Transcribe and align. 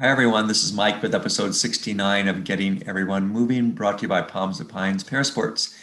Hi, 0.00 0.08
everyone. 0.08 0.48
This 0.48 0.64
is 0.64 0.72
Mike 0.72 1.02
with 1.02 1.14
episode 1.14 1.54
69 1.54 2.26
of 2.26 2.42
Getting 2.42 2.82
Everyone 2.88 3.28
Moving, 3.28 3.72
brought 3.72 3.98
to 3.98 4.02
you 4.04 4.08
by 4.08 4.22
Palms 4.22 4.58
of 4.58 4.66
Pines 4.66 5.04
Parasports. 5.04 5.76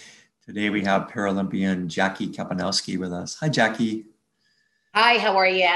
Today 0.43 0.71
we 0.71 0.83
have 0.85 1.07
Paralympian 1.07 1.85
Jackie 1.85 2.27
Kapinowski 2.27 2.97
with 2.97 3.13
us. 3.13 3.35
Hi, 3.35 3.47
Jackie. 3.47 4.07
Hi, 4.95 5.19
how 5.19 5.37
are 5.37 5.47
you? 5.47 5.69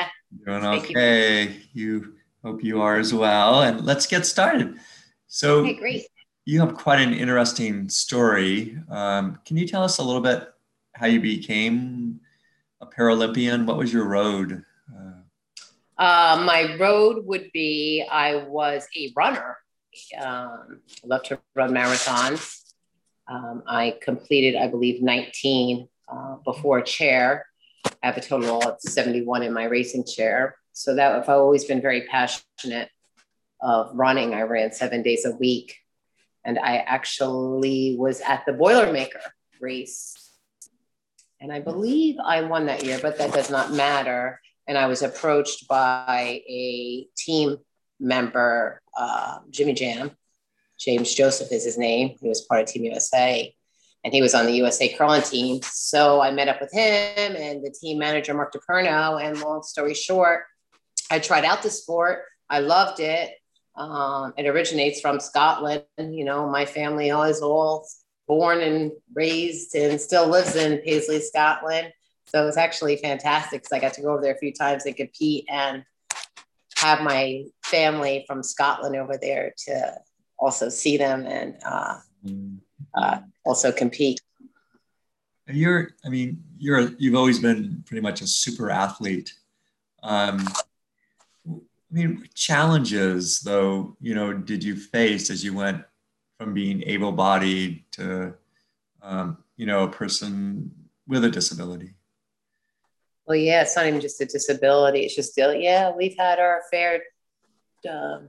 Doing 0.43 0.65
okay. 0.65 1.55
You. 1.73 2.15
hope 2.43 2.63
you 2.63 2.81
are 2.81 2.97
as 2.97 3.13
well. 3.13 3.61
And 3.61 3.85
let's 3.85 4.07
get 4.07 4.25
started. 4.25 4.79
So, 5.27 5.59
okay, 5.59 5.75
great. 5.75 6.07
You 6.45 6.61
have 6.61 6.73
quite 6.73 6.99
an 6.99 7.13
interesting 7.13 7.89
story. 7.89 8.75
Um, 8.89 9.37
can 9.45 9.55
you 9.55 9.67
tell 9.67 9.83
us 9.83 9.99
a 9.99 10.03
little 10.03 10.19
bit 10.19 10.51
how 10.93 11.05
you 11.05 11.21
became 11.21 12.19
a 12.81 12.87
Paralympian? 12.87 13.67
What 13.67 13.77
was 13.77 13.93
your 13.93 14.05
road? 14.05 14.65
Uh, 16.01 16.41
my 16.43 16.75
road 16.77 17.27
would 17.27 17.51
be 17.53 18.03
I 18.11 18.37
was 18.37 18.87
a 18.97 19.13
runner. 19.15 19.55
Um, 20.19 20.81
I 21.03 21.05
love 21.05 21.21
to 21.25 21.39
run 21.53 21.73
marathons. 21.73 22.73
Um, 23.27 23.61
I 23.67 23.99
completed, 24.01 24.55
I 24.55 24.65
believe, 24.65 25.03
19 25.03 25.87
uh, 26.11 26.37
before 26.43 26.81
chair. 26.81 27.45
I 27.85 28.07
have 28.07 28.17
a 28.17 28.21
total 28.21 28.63
of 28.63 28.81
71 28.81 29.43
in 29.43 29.53
my 29.53 29.65
racing 29.65 30.03
chair. 30.07 30.55
So 30.73 30.95
that 30.95 31.13
I've 31.13 31.29
always 31.29 31.65
been 31.65 31.83
very 31.83 32.07
passionate 32.07 32.89
of 33.61 33.91
running. 33.93 34.33
I 34.33 34.41
ran 34.41 34.71
seven 34.71 35.03
days 35.03 35.25
a 35.25 35.35
week. 35.35 35.77
And 36.43 36.57
I 36.57 36.77
actually 36.77 37.95
was 37.99 38.21
at 38.21 38.43
the 38.47 38.53
Boilermaker 38.53 39.21
race. 39.59 40.15
And 41.39 41.53
I 41.53 41.59
believe 41.59 42.15
I 42.25 42.41
won 42.41 42.65
that 42.65 42.83
year, 42.83 42.97
but 42.99 43.19
that 43.19 43.33
does 43.33 43.51
not 43.51 43.71
matter 43.71 44.39
and 44.71 44.77
I 44.77 44.87
was 44.87 45.01
approached 45.01 45.67
by 45.67 46.41
a 46.47 47.05
team 47.17 47.57
member, 47.99 48.81
uh, 48.97 49.39
Jimmy 49.49 49.73
Jam. 49.73 50.11
James 50.79 51.13
Joseph 51.13 51.51
is 51.51 51.65
his 51.65 51.77
name. 51.77 52.15
He 52.21 52.29
was 52.29 52.39
part 52.45 52.61
of 52.61 52.67
Team 52.67 52.85
USA, 52.85 53.53
and 54.05 54.13
he 54.13 54.21
was 54.21 54.33
on 54.33 54.45
the 54.45 54.53
USA 54.53 54.87
curling 54.87 55.23
team. 55.23 55.59
So 55.61 56.21
I 56.21 56.31
met 56.31 56.47
up 56.47 56.61
with 56.61 56.71
him 56.71 57.35
and 57.35 57.61
the 57.61 57.69
team 57.69 57.99
manager, 57.99 58.33
Mark 58.33 58.53
DePerno. 58.53 59.21
And 59.21 59.41
long 59.41 59.61
story 59.61 59.93
short, 59.93 60.43
I 61.11 61.19
tried 61.19 61.43
out 61.43 61.63
the 61.63 61.69
sport. 61.69 62.21
I 62.49 62.59
loved 62.59 63.01
it. 63.01 63.29
Um, 63.75 64.33
it 64.37 64.47
originates 64.47 65.01
from 65.01 65.19
Scotland. 65.19 65.83
You 65.97 66.23
know, 66.23 66.49
my 66.49 66.65
family 66.65 67.09
is 67.09 67.41
all 67.41 67.85
born 68.25 68.61
and 68.61 68.93
raised 69.13 69.75
and 69.75 69.99
still 69.99 70.29
lives 70.29 70.55
in 70.55 70.77
Paisley, 70.77 71.19
Scotland. 71.19 71.91
So 72.31 72.41
it 72.41 72.45
was 72.45 72.55
actually 72.55 72.95
fantastic 72.95 73.61
because 73.61 73.73
I 73.73 73.79
got 73.79 73.93
to 73.95 74.01
go 74.01 74.13
over 74.13 74.21
there 74.21 74.33
a 74.33 74.37
few 74.37 74.53
times 74.53 74.85
and 74.85 74.95
compete 74.95 75.43
and 75.49 75.83
have 76.77 77.01
my 77.01 77.43
family 77.65 78.23
from 78.25 78.41
Scotland 78.41 78.95
over 78.95 79.17
there 79.21 79.53
to 79.65 79.97
also 80.39 80.69
see 80.69 80.95
them 80.95 81.25
and 81.25 81.57
uh, 81.65 81.97
mm. 82.25 82.57
uh, 82.95 83.19
also 83.43 83.73
compete. 83.73 84.21
You're, 85.45 85.91
I 86.05 86.09
mean, 86.09 86.41
you're, 86.57 86.91
you've 86.97 87.15
always 87.15 87.39
been 87.39 87.83
pretty 87.85 88.01
much 88.01 88.21
a 88.21 88.27
super 88.27 88.71
athlete. 88.71 89.33
Um, 90.01 90.47
I 91.45 91.59
mean, 91.91 92.29
challenges 92.33 93.41
though, 93.41 93.97
you 93.99 94.15
know, 94.15 94.31
did 94.31 94.63
you 94.63 94.77
face 94.77 95.29
as 95.29 95.43
you 95.43 95.53
went 95.53 95.83
from 96.39 96.53
being 96.53 96.81
able-bodied 96.83 97.83
to, 97.91 98.35
um, 99.01 99.37
you 99.57 99.65
know, 99.65 99.83
a 99.83 99.89
person 99.89 100.71
with 101.05 101.25
a 101.25 101.29
disability? 101.29 101.95
Well, 103.31 103.39
yeah, 103.39 103.61
it's 103.61 103.77
not 103.77 103.87
even 103.87 104.01
just 104.01 104.19
a 104.19 104.25
disability. 104.25 105.05
It's 105.05 105.15
just, 105.15 105.31
still, 105.31 105.53
yeah, 105.53 105.93
we've 105.95 106.17
had 106.17 106.37
our 106.37 106.63
fair, 106.69 107.01
um, 107.89 108.27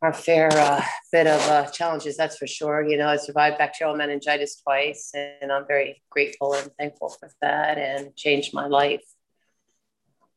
our 0.00 0.12
fair 0.12 0.48
uh, 0.52 0.80
bit 1.10 1.26
of 1.26 1.40
uh, 1.48 1.66
challenges, 1.72 2.16
that's 2.16 2.36
for 2.36 2.46
sure. 2.46 2.86
You 2.86 2.96
know, 2.96 3.08
I 3.08 3.16
survived 3.16 3.58
bacterial 3.58 3.96
meningitis 3.96 4.60
twice, 4.62 5.10
and 5.14 5.50
I'm 5.50 5.66
very 5.66 6.00
grateful 6.10 6.54
and 6.54 6.70
thankful 6.78 7.08
for 7.08 7.28
that 7.40 7.76
and 7.76 8.14
changed 8.14 8.54
my 8.54 8.68
life. 8.68 9.02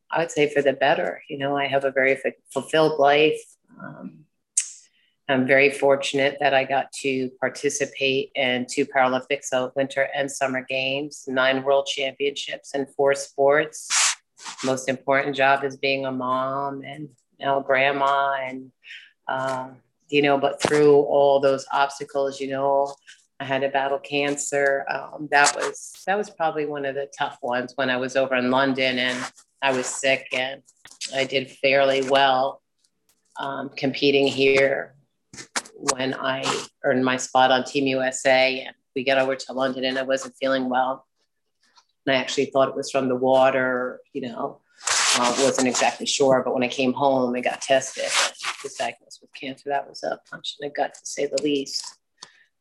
I 0.10 0.18
would 0.18 0.32
say 0.32 0.52
for 0.52 0.64
the 0.64 0.74
better. 0.74 1.22
You 1.30 1.38
know, 1.38 1.56
I 1.56 1.68
have 1.68 1.86
a 1.86 1.92
very 1.92 2.18
fulfilled 2.52 3.00
life. 3.00 3.44
Um, 3.80 4.26
I'm 5.30 5.48
very 5.48 5.70
fortunate 5.70 6.38
that 6.42 6.54
I 6.54 6.66
got 6.66 6.92
to 7.02 7.30
participate 7.40 8.32
in 8.36 8.66
two 8.70 8.86
Paralympics, 8.86 9.46
so 9.46 9.72
Winter 9.74 10.10
and 10.14 10.30
Summer 10.30 10.66
Games, 10.68 11.24
nine 11.28 11.64
World 11.64 11.88
Championships, 11.88 12.74
and 12.74 12.90
four 12.96 13.16
sports. 13.16 14.18
Most 14.66 14.90
important 14.90 15.36
job 15.36 15.64
is 15.64 15.78
being 15.78 16.06
a 16.06 16.12
mom 16.12 16.84
and 16.84 17.08
now 17.40 17.62
grandma, 17.62 18.34
and 18.34 18.72
uh, 19.30 19.70
you 20.10 20.22
know. 20.22 20.38
But 20.38 20.62
through 20.62 20.94
all 20.94 21.40
those 21.40 21.66
obstacles, 21.72 22.42
you 22.42 22.50
know, 22.50 22.94
I 23.40 23.46
had 23.46 23.62
to 23.62 23.70
battle 23.70 24.00
cancer. 24.00 24.86
Um, 24.90 25.30
that 25.32 25.56
was 25.56 25.94
that 26.06 26.18
was 26.18 26.30
probably 26.30 26.66
one 26.66 26.84
of 26.84 26.96
the 26.96 27.10
tough 27.18 27.38
ones 27.42 27.72
when 27.76 27.90
I 27.90 27.96
was 27.96 28.18
over 28.18 28.36
in 28.36 28.52
London 28.52 29.00
and 29.00 29.32
I 29.62 29.72
was 29.72 29.86
sick, 29.86 30.28
and 30.34 30.62
I 31.16 31.24
did 31.24 31.50
fairly 31.50 32.02
well 32.10 32.62
um, 33.40 33.70
competing 33.70 34.28
here 34.28 34.96
when 35.92 36.14
I 36.14 36.44
earned 36.84 37.04
my 37.04 37.18
spot 37.18 37.52
on 37.52 37.64
Team 37.64 37.88
USA 37.88 38.62
and 38.62 38.76
we 38.96 39.04
got 39.04 39.18
over 39.18 39.36
to 39.36 39.54
London 39.54 39.84
and 39.84 39.98
I 39.98 40.04
wasn't 40.04 40.36
feeling 40.36 40.70
well. 40.70 41.06
And 42.06 42.16
I 42.16 42.20
actually 42.20 42.46
thought 42.46 42.70
it 42.70 42.76
was 42.76 42.92
from 42.92 43.10
the 43.10 43.16
water, 43.16 44.00
you 44.14 44.22
know, 44.22 44.62
uh, 45.16 45.36
wasn't 45.40 45.68
exactly 45.68 46.06
sure. 46.06 46.42
But 46.44 46.54
when 46.54 46.64
I 46.64 46.68
came 46.68 46.94
home 46.94 47.36
and 47.36 47.44
got 47.44 47.62
tested, 47.62 48.06
I 48.06 48.54
was 48.64 48.74
diagnosed 48.74 49.20
with 49.22 49.34
cancer. 49.34 49.70
That 49.70 49.88
was 49.88 50.04
a 50.04 50.20
punch 50.30 50.56
in 50.60 50.68
the 50.68 50.74
gut, 50.74 50.94
to 50.94 51.06
say 51.06 51.28
the 51.28 51.42
least. 51.42 52.00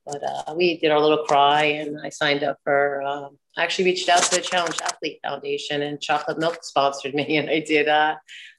But 0.05 0.23
uh, 0.23 0.55
we 0.55 0.79
did 0.79 0.91
our 0.91 1.01
little 1.01 1.25
cry, 1.25 1.63
and 1.65 2.01
I 2.03 2.09
signed 2.09 2.43
up 2.43 2.59
for. 2.65 3.03
Uh, 3.03 3.29
I 3.57 3.63
actually 3.63 3.87
reached 3.87 4.09
out 4.09 4.23
to 4.23 4.35
the 4.35 4.41
Challenge 4.41 4.77
Athlete 4.83 5.21
Foundation, 5.23 5.83
and 5.83 6.01
Chocolate 6.01 6.39
Milk 6.39 6.65
sponsored 6.65 7.15
me, 7.15 7.37
and 7.39 7.49
I 7.49 7.61
did 7.61 7.89
uh, 7.89 8.17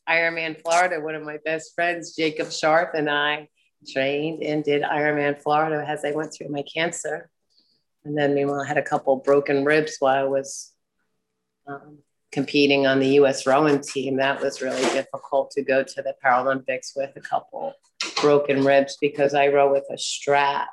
Ironman 0.08 0.62
Florida. 0.62 1.02
One 1.02 1.16
of 1.16 1.24
my 1.24 1.38
best 1.44 1.76
friends, 1.76 2.16
Jacob 2.16 2.52
Sharp, 2.52 2.94
and 2.94 3.10
I 3.10 3.50
trained 3.86 4.44
and 4.44 4.64
did 4.64 4.82
Ironman 4.82 5.42
Florida 5.42 5.86
as 5.88 6.04
I 6.06 6.12
went 6.12 6.34
through 6.34 6.50
my 6.50 6.64
cancer. 6.64 7.30
And 8.06 8.18
then, 8.18 8.34
meanwhile, 8.34 8.62
I 8.62 8.68
had 8.68 8.78
a 8.78 8.84
couple 8.84 9.16
broken 9.18 9.64
ribs 9.64 9.98
while 10.00 10.16
I 10.16 10.28
was 10.28 10.72
um, 11.68 12.00
competing 12.32 12.86
on 12.88 13.00
the 13.00 13.20
US 13.20 13.46
rowing 13.46 13.82
team. 13.82 14.18
That 14.18 14.42
was 14.42 14.62
really 14.62 14.82
difficult 14.94 15.52
to 15.52 15.64
go 15.64 15.84
to 15.84 16.02
the 16.02 16.16
Paralympics 16.24 16.92
with 16.96 17.12
a 17.16 17.22
couple 17.22 17.74
broken 18.22 18.64
ribs 18.64 18.98
because 19.00 19.34
I 19.34 19.48
row 19.48 19.72
with 19.72 19.86
a 19.92 19.98
strap 19.98 20.68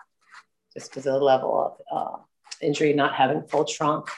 just 0.75 0.91
because 0.91 1.07
of 1.07 1.15
the 1.15 1.21
level 1.21 1.79
of 1.91 1.97
uh, 1.97 2.23
injury, 2.61 2.93
not 2.93 3.15
having 3.15 3.43
full 3.43 3.65
trunk. 3.65 4.09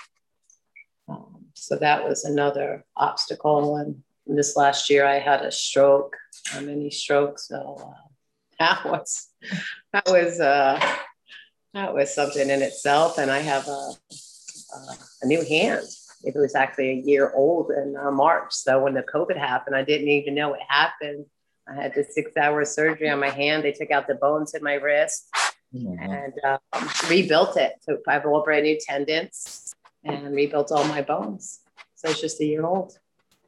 Um, 1.09 1.47
so 1.55 1.77
that 1.77 2.09
was 2.09 2.25
another 2.25 2.85
obstacle. 2.97 3.77
And 3.77 4.03
this 4.27 4.57
last 4.57 4.91
year, 4.91 5.07
I 5.07 5.19
had 5.19 5.43
a 5.43 5.51
stroke, 5.51 6.17
a 6.57 6.61
mini 6.61 6.91
stroke. 6.91 7.39
So, 7.39 7.77
uh, 7.81 8.09
that 8.63 8.85
was 8.85 9.29
that 9.93 10.07
was 10.07 10.41
uh, 10.41 10.81
that 11.75 11.95
was 11.95 12.15
something 12.15 12.49
in 12.49 12.63
itself. 12.63 13.19
And 13.19 13.31
I 13.31 13.39
have 13.39 13.67
a, 13.67 13.71
a, 13.71 14.79
a 15.23 15.27
new 15.27 15.45
hand. 15.45 15.85
It 16.25 16.35
was 16.37 16.55
actually 16.55 16.91
a 16.91 17.03
year 17.03 17.33
old 17.35 17.73
in 17.73 17.97
uh, 17.97 18.13
March. 18.13 18.53
So 18.53 18.81
when 18.81 18.95
the 18.95 19.03
COVID 19.03 19.37
happened, 19.37 19.75
I 19.75 19.83
didn't 19.83 20.09
even 20.09 20.35
know 20.35 20.55
it 20.55 20.61
happened. 20.69 21.27
I 21.69 21.75
had 21.75 21.95
the 21.95 22.05
six 22.05 22.37
hour 22.37 22.65
surgery 22.65 23.11
on 23.11 23.19
my 23.19 23.31
hand. 23.31 23.65
They 23.65 23.73
took 23.73 23.91
out 23.91 24.07
the 24.07 24.15
bones 24.15 24.55
in 24.55 24.63
my 24.63 24.75
wrist 24.75 25.29
mm-hmm. 25.75 25.99
and 25.99 26.33
um, 26.45 26.89
rebuilt 27.11 27.57
it. 27.57 27.73
So 27.81 27.99
I 28.09 28.13
have 28.13 28.27
all 28.27 28.45
brand 28.45 28.65
new 28.65 28.79
tendons 28.81 29.75
and 30.05 30.35
rebuilt 30.35 30.71
all 30.71 30.85
my 30.85 31.03
bones. 31.03 31.61
So 31.97 32.11
it's 32.11 32.21
just 32.21 32.41
a 32.41 32.45
year 32.45 32.65
old. 32.65 32.99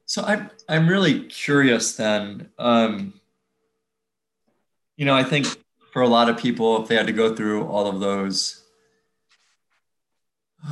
So 0.06 0.22
I'm, 0.22 0.50
I'm 0.68 0.88
really 0.88 1.24
curious 1.26 1.96
then. 1.96 2.50
Um, 2.58 3.20
you 4.96 5.04
know, 5.04 5.14
I 5.14 5.24
think 5.24 5.46
for 5.92 6.02
a 6.02 6.08
lot 6.08 6.28
of 6.28 6.38
people, 6.38 6.82
if 6.82 6.88
they 6.88 6.96
had 6.96 7.06
to 7.06 7.12
go 7.12 7.34
through 7.34 7.66
all 7.66 7.86
of 7.86 8.00
those, 8.00 8.62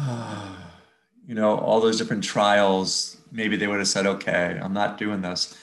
you 1.26 1.34
know, 1.34 1.56
all 1.58 1.80
those 1.80 1.98
different 1.98 2.24
trials, 2.24 3.18
maybe 3.30 3.56
they 3.56 3.66
would 3.66 3.78
have 3.78 3.88
said, 3.88 4.06
"Okay, 4.06 4.58
I'm 4.62 4.72
not 4.72 4.98
doing 4.98 5.22
this." 5.22 5.56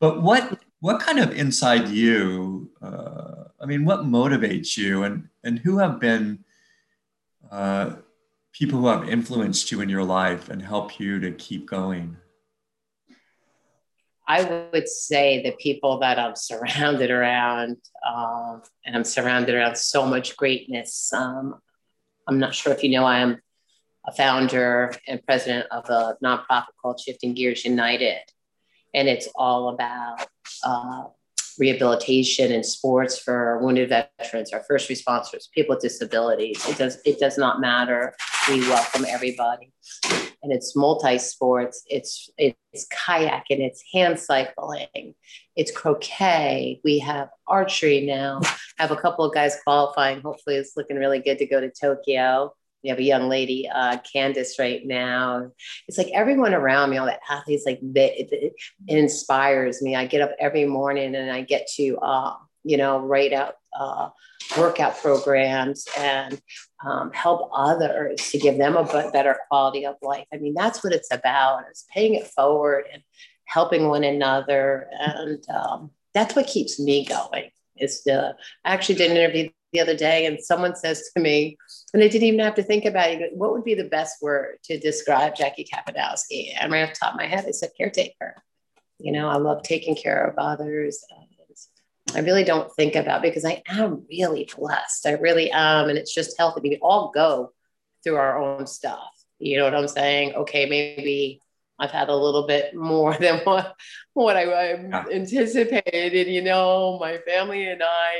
But 0.00 0.22
what 0.22 0.60
what 0.80 1.00
kind 1.00 1.18
of 1.18 1.36
inside 1.36 1.88
you? 1.88 2.70
Uh, 2.82 3.44
I 3.60 3.66
mean, 3.66 3.84
what 3.84 4.00
motivates 4.00 4.76
you, 4.76 5.02
and 5.04 5.28
and 5.44 5.58
who 5.58 5.78
have 5.78 6.00
been 6.00 6.44
uh, 7.50 7.96
people 8.52 8.80
who 8.80 8.88
have 8.88 9.08
influenced 9.08 9.70
you 9.70 9.80
in 9.80 9.88
your 9.88 10.04
life 10.04 10.48
and 10.48 10.62
help 10.62 11.00
you 11.00 11.20
to 11.20 11.32
keep 11.32 11.66
going? 11.66 12.16
I 14.28 14.68
would 14.72 14.88
say 14.88 15.42
the 15.42 15.52
people 15.52 16.00
that 16.00 16.18
I'm 16.18 16.34
surrounded 16.36 17.10
around, 17.10 17.76
um, 18.06 18.62
and 18.84 18.96
I'm 18.96 19.04
surrounded 19.04 19.54
around 19.54 19.76
so 19.76 20.06
much 20.06 20.36
greatness. 20.36 21.12
Um, 21.12 21.60
I'm 22.26 22.38
not 22.38 22.54
sure 22.54 22.72
if 22.72 22.82
you 22.82 22.90
know, 22.90 23.04
I 23.04 23.18
am 23.18 23.38
a 24.06 24.12
founder 24.12 24.92
and 25.06 25.24
president 25.24 25.66
of 25.70 25.88
a 25.90 26.16
nonprofit 26.22 26.74
called 26.80 27.00
Shifting 27.00 27.34
Gears 27.34 27.64
United. 27.64 28.18
And 28.94 29.08
it's 29.08 29.28
all 29.34 29.68
about 29.68 30.26
uh, 30.64 31.04
rehabilitation 31.58 32.52
and 32.52 32.64
sports 32.64 33.18
for 33.18 33.58
wounded 33.58 33.88
veterans, 33.88 34.52
our 34.52 34.62
first 34.62 34.88
responders, 34.88 35.50
people 35.52 35.74
with 35.74 35.82
disabilities. 35.82 36.66
It 36.68 36.78
does 36.78 36.98
it 37.04 37.18
does 37.18 37.36
not 37.36 37.60
matter. 37.60 38.14
We 38.48 38.60
welcome 38.60 39.04
everybody, 39.08 39.72
and 40.42 40.52
it's 40.52 40.76
multi 40.76 41.18
sports. 41.18 41.82
It's 41.88 42.30
it's 42.38 42.86
kayaking, 42.92 43.60
it's 43.60 43.82
hand 43.92 44.18
cycling, 44.18 45.14
it's 45.54 45.70
croquet. 45.70 46.80
We 46.84 46.98
have 47.00 47.28
archery 47.46 48.06
now. 48.06 48.40
I 48.42 48.56
have 48.78 48.90
a 48.90 48.96
couple 48.96 49.24
of 49.24 49.34
guys 49.34 49.56
qualifying. 49.64 50.20
Hopefully, 50.20 50.56
it's 50.56 50.76
looking 50.76 50.96
really 50.96 51.20
good 51.20 51.38
to 51.38 51.46
go 51.46 51.60
to 51.60 51.70
Tokyo 51.70 52.52
we 52.86 52.90
have 52.90 52.98
a 53.00 53.02
young 53.02 53.28
lady, 53.28 53.68
uh, 53.68 53.98
Candace, 54.12 54.60
right 54.60 54.86
now. 54.86 55.50
It's 55.88 55.98
like 55.98 56.10
everyone 56.14 56.54
around 56.54 56.90
me, 56.90 56.98
all 56.98 57.06
the 57.06 57.18
athletes, 57.28 57.64
like 57.66 57.80
it, 57.82 58.28
it, 58.30 58.52
inspires 58.86 59.82
me. 59.82 59.96
I 59.96 60.06
get 60.06 60.20
up 60.20 60.30
every 60.38 60.66
morning 60.66 61.16
and 61.16 61.28
I 61.28 61.42
get 61.42 61.66
to, 61.76 61.96
uh, 61.98 62.34
you 62.62 62.76
know, 62.76 63.00
write 63.00 63.32
out 63.32 63.54
uh, 63.78 64.10
workout 64.56 64.96
programs 64.98 65.86
and 65.98 66.40
um, 66.84 67.10
help 67.12 67.50
others 67.54 68.30
to 68.30 68.38
give 68.38 68.58
them 68.58 68.76
a 68.76 69.10
better 69.10 69.38
quality 69.48 69.86
of 69.86 69.96
life. 70.02 70.26
I 70.32 70.38
mean, 70.38 70.54
that's 70.54 70.82
what 70.84 70.92
it's 70.92 71.12
about. 71.12 71.64
It's 71.70 71.86
paying 71.92 72.14
it 72.14 72.26
forward 72.26 72.84
and 72.92 73.02
helping 73.44 73.88
one 73.88 74.04
another, 74.04 74.88
and 74.98 75.44
um, 75.48 75.90
that's 76.14 76.34
what 76.34 76.46
keeps 76.46 76.80
me 76.80 77.04
going. 77.04 77.50
Is 77.78 78.04
the 78.04 78.34
I 78.64 78.72
actually 78.72 78.94
did 78.96 79.10
an 79.10 79.18
interview 79.18 79.50
the 79.72 79.80
other 79.80 79.96
day 79.96 80.24
and 80.26 80.40
someone 80.40 80.74
says 80.74 81.10
to 81.14 81.22
me, 81.22 81.56
and 81.92 82.02
I 82.02 82.08
didn't 82.08 82.28
even 82.28 82.40
have 82.40 82.54
to 82.54 82.62
think 82.62 82.84
about 82.84 83.10
it, 83.10 83.36
what 83.36 83.52
would 83.52 83.64
be 83.64 83.74
the 83.74 83.84
best 83.84 84.22
word 84.22 84.56
to 84.64 84.78
describe 84.78 85.36
Jackie 85.36 85.68
Kapinowski? 85.70 86.52
And 86.58 86.72
right 86.72 86.84
off 86.84 86.94
the 86.94 87.00
top 87.00 87.14
of 87.14 87.18
my 87.18 87.26
head, 87.26 87.44
I 87.46 87.50
said 87.50 87.70
caretaker. 87.76 88.42
You 88.98 89.12
know, 89.12 89.28
I 89.28 89.36
love 89.36 89.62
taking 89.62 89.94
care 89.94 90.24
of 90.24 90.38
others. 90.38 91.04
I 92.14 92.20
really 92.20 92.44
don't 92.44 92.72
think 92.74 92.94
about 92.94 93.22
because 93.22 93.44
I 93.44 93.62
am 93.68 94.04
really 94.08 94.48
blessed. 94.56 95.06
I 95.06 95.12
really 95.12 95.50
am. 95.50 95.88
And 95.88 95.98
it's 95.98 96.14
just 96.14 96.38
healthy. 96.38 96.60
We 96.60 96.78
all 96.80 97.10
go 97.14 97.52
through 98.02 98.16
our 98.16 98.40
own 98.40 98.66
stuff. 98.66 99.10
You 99.38 99.58
know 99.58 99.64
what 99.64 99.74
I'm 99.74 99.88
saying? 99.88 100.34
Okay, 100.34 100.66
maybe 100.66 101.40
I've 101.78 101.90
had 101.90 102.08
a 102.08 102.16
little 102.16 102.46
bit 102.46 102.74
more 102.74 103.14
than 103.20 103.40
what 103.40 103.74
what 104.14 104.36
I, 104.36 104.44
I 104.44 105.04
anticipated. 105.12 106.28
You 106.28 106.42
know, 106.42 106.98
my 107.00 107.18
family 107.18 107.68
and 107.68 107.82
I, 107.82 108.12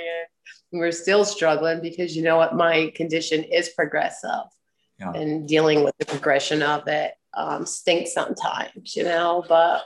and 0.72 0.80
we're 0.80 0.92
still 0.92 1.24
struggling 1.24 1.80
because 1.80 2.16
you 2.16 2.22
know 2.22 2.36
what, 2.36 2.54
my 2.54 2.92
condition 2.94 3.44
is 3.44 3.70
progressive, 3.70 4.50
yeah. 4.98 5.12
and 5.12 5.48
dealing 5.48 5.84
with 5.84 5.96
the 5.98 6.06
progression 6.06 6.62
of 6.62 6.86
it 6.88 7.14
um, 7.34 7.64
stinks 7.64 8.12
sometimes. 8.12 8.94
You 8.94 9.04
know, 9.04 9.44
but 9.48 9.84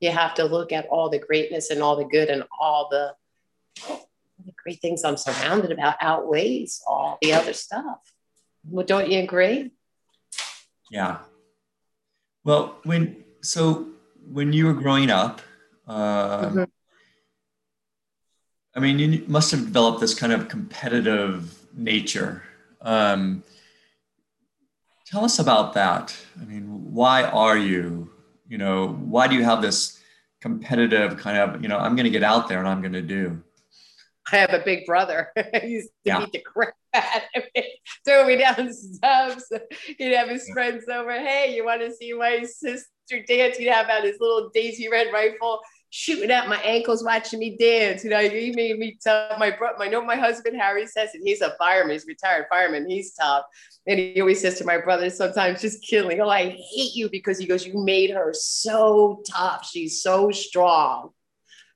you 0.00 0.10
have 0.10 0.34
to 0.34 0.44
look 0.44 0.72
at 0.72 0.86
all 0.86 1.08
the 1.08 1.18
greatness 1.18 1.70
and 1.70 1.82
all 1.82 1.96
the 1.96 2.04
good 2.04 2.28
and 2.28 2.44
all 2.60 2.88
the, 2.90 3.14
the 3.74 4.52
great 4.62 4.80
things 4.80 5.04
I'm 5.04 5.16
surrounded 5.16 5.72
about 5.72 5.96
outweighs 6.00 6.82
all 6.86 7.18
the 7.22 7.32
other 7.32 7.52
stuff. 7.52 7.98
Well, 8.68 8.86
don't 8.86 9.10
you 9.10 9.20
agree? 9.20 9.72
Yeah, 10.90 11.18
well, 12.44 12.76
when 12.84 13.24
so 13.40 13.88
when 14.30 14.52
you 14.52 14.66
were 14.66 14.74
growing 14.74 15.10
up, 15.10 15.40
uh, 15.88 16.48
mm-hmm. 16.48 16.64
I 18.74 18.80
mean, 18.80 18.98
you 18.98 19.24
must 19.26 19.50
have 19.52 19.64
developed 19.64 20.00
this 20.00 20.14
kind 20.14 20.32
of 20.32 20.48
competitive 20.48 21.58
nature. 21.74 22.42
Um, 22.82 23.42
tell 25.06 25.24
us 25.24 25.38
about 25.38 25.72
that. 25.74 26.14
I 26.40 26.44
mean, 26.44 26.92
why 26.92 27.24
are 27.24 27.56
you? 27.56 28.10
You 28.46 28.58
know, 28.58 28.88
why 28.88 29.26
do 29.26 29.34
you 29.34 29.44
have 29.44 29.62
this 29.62 29.98
competitive 30.42 31.16
kind 31.16 31.38
of? 31.38 31.62
You 31.62 31.68
know, 31.68 31.78
I'm 31.78 31.96
going 31.96 32.04
to 32.04 32.10
get 32.10 32.22
out 32.22 32.48
there 32.48 32.58
and 32.58 32.68
I'm 32.68 32.82
going 32.82 32.92
to 32.92 33.02
do. 33.02 33.42
I 34.32 34.36
have 34.36 34.54
a 34.54 34.62
big 34.64 34.86
brother. 34.86 35.30
he 35.62 35.68
used 35.68 35.88
to 35.88 35.94
yeah. 36.04 36.18
beat 36.20 36.32
the 36.32 36.40
crap 36.40 36.74
out 36.94 37.22
of 37.36 37.42
me, 37.54 37.72
throw 38.04 38.26
me 38.26 38.36
down 38.36 38.72
steps. 38.72 39.50
He'd 39.98 40.14
have 40.14 40.28
his 40.28 40.48
friends 40.52 40.84
over. 40.88 41.12
Hey, 41.12 41.54
you 41.54 41.64
want 41.64 41.82
to 41.82 41.92
see 41.92 42.12
my 42.12 42.42
sister 42.42 42.86
dance? 43.26 43.56
He'd 43.56 43.66
have 43.66 43.88
out 43.88 44.04
his 44.04 44.16
little 44.20 44.50
Daisy 44.54 44.88
Red 44.88 45.12
rifle 45.12 45.60
shooting 45.96 46.32
at 46.32 46.48
my 46.48 46.56
ankles, 46.62 47.04
watching 47.04 47.38
me 47.38 47.56
dance. 47.56 48.02
You 48.02 48.10
know, 48.10 48.28
he 48.28 48.50
made 48.50 48.78
me 48.78 48.98
tough. 49.02 49.38
my 49.38 49.50
brother, 49.50 49.84
I 49.84 49.88
know 49.88 50.04
my 50.04 50.16
husband 50.16 50.56
Harry 50.56 50.88
says 50.88 51.14
it. 51.14 51.20
He's 51.22 51.40
a 51.40 51.54
fireman, 51.56 51.92
he's 51.92 52.02
a 52.02 52.08
retired 52.08 52.46
fireman, 52.50 52.90
he's 52.90 53.14
tough. 53.14 53.44
And 53.86 54.00
he 54.00 54.20
always 54.20 54.40
says 54.40 54.58
to 54.58 54.64
my 54.64 54.78
brother, 54.78 55.08
sometimes 55.08 55.60
just 55.60 55.84
killing, 55.84 56.20
oh, 56.20 56.28
I 56.28 56.50
hate 56.50 56.96
you 56.96 57.08
because 57.10 57.38
he 57.38 57.46
goes, 57.46 57.64
You 57.64 57.78
made 57.84 58.10
her 58.10 58.32
so 58.32 59.22
tough. 59.30 59.68
She's 59.70 60.02
so 60.02 60.32
strong 60.32 61.10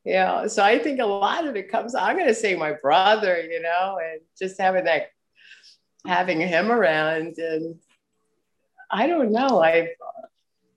yeah 0.09 0.47
so 0.47 0.63
i 0.63 0.79
think 0.79 1.01
a 1.01 1.07
lot 1.07 1.47
of 1.47 1.55
it 1.55 1.71
comes 1.71 1.95
i'm 1.95 2.17
going 2.17 2.27
to 2.27 2.35
say 2.35 2.57
my 2.57 2.73
brother 2.73 3.41
you 3.41 3.61
know 3.61 3.99
and 4.03 4.21
just 4.39 4.61
having 4.61 4.85
that 4.85 5.11
having 6.07 6.41
him 6.41 6.73
around 6.73 7.37
and 7.39 7.77
i 8.91 9.07
don't 9.07 9.31
know 9.31 9.61
i've 9.61 9.89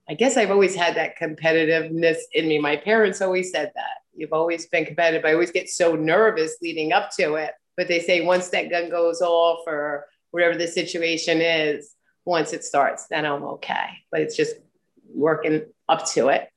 i 0.08 0.14
guess 0.14 0.36
i've 0.36 0.50
always 0.50 0.74
had 0.74 0.96
that 0.96 1.18
competitiveness 1.18 2.18
in 2.32 2.46
me. 2.48 2.58
My 2.58 2.76
parents 2.76 3.22
always 3.22 3.50
said 3.50 3.70
that. 3.74 3.98
You've 4.14 4.32
always 4.32 4.66
been 4.66 4.84
competitive. 4.84 5.24
I 5.24 5.32
always 5.32 5.52
get 5.52 5.70
so 5.70 5.94
nervous 5.94 6.56
leading 6.60 6.92
up 6.92 7.10
to 7.18 7.34
it 7.34 7.52
but 7.76 7.88
they 7.88 8.00
say 8.00 8.24
once 8.24 8.48
that 8.48 8.70
gun 8.70 8.90
goes 8.90 9.20
off 9.20 9.66
or 9.66 10.06
whatever 10.30 10.56
the 10.56 10.66
situation 10.66 11.40
is 11.40 11.94
once 12.24 12.52
it 12.52 12.64
starts 12.64 13.06
then 13.08 13.26
i'm 13.26 13.42
okay 13.42 13.86
but 14.10 14.20
it's 14.20 14.36
just 14.36 14.56
working 15.14 15.62
up 15.88 16.06
to 16.06 16.28
it 16.28 16.48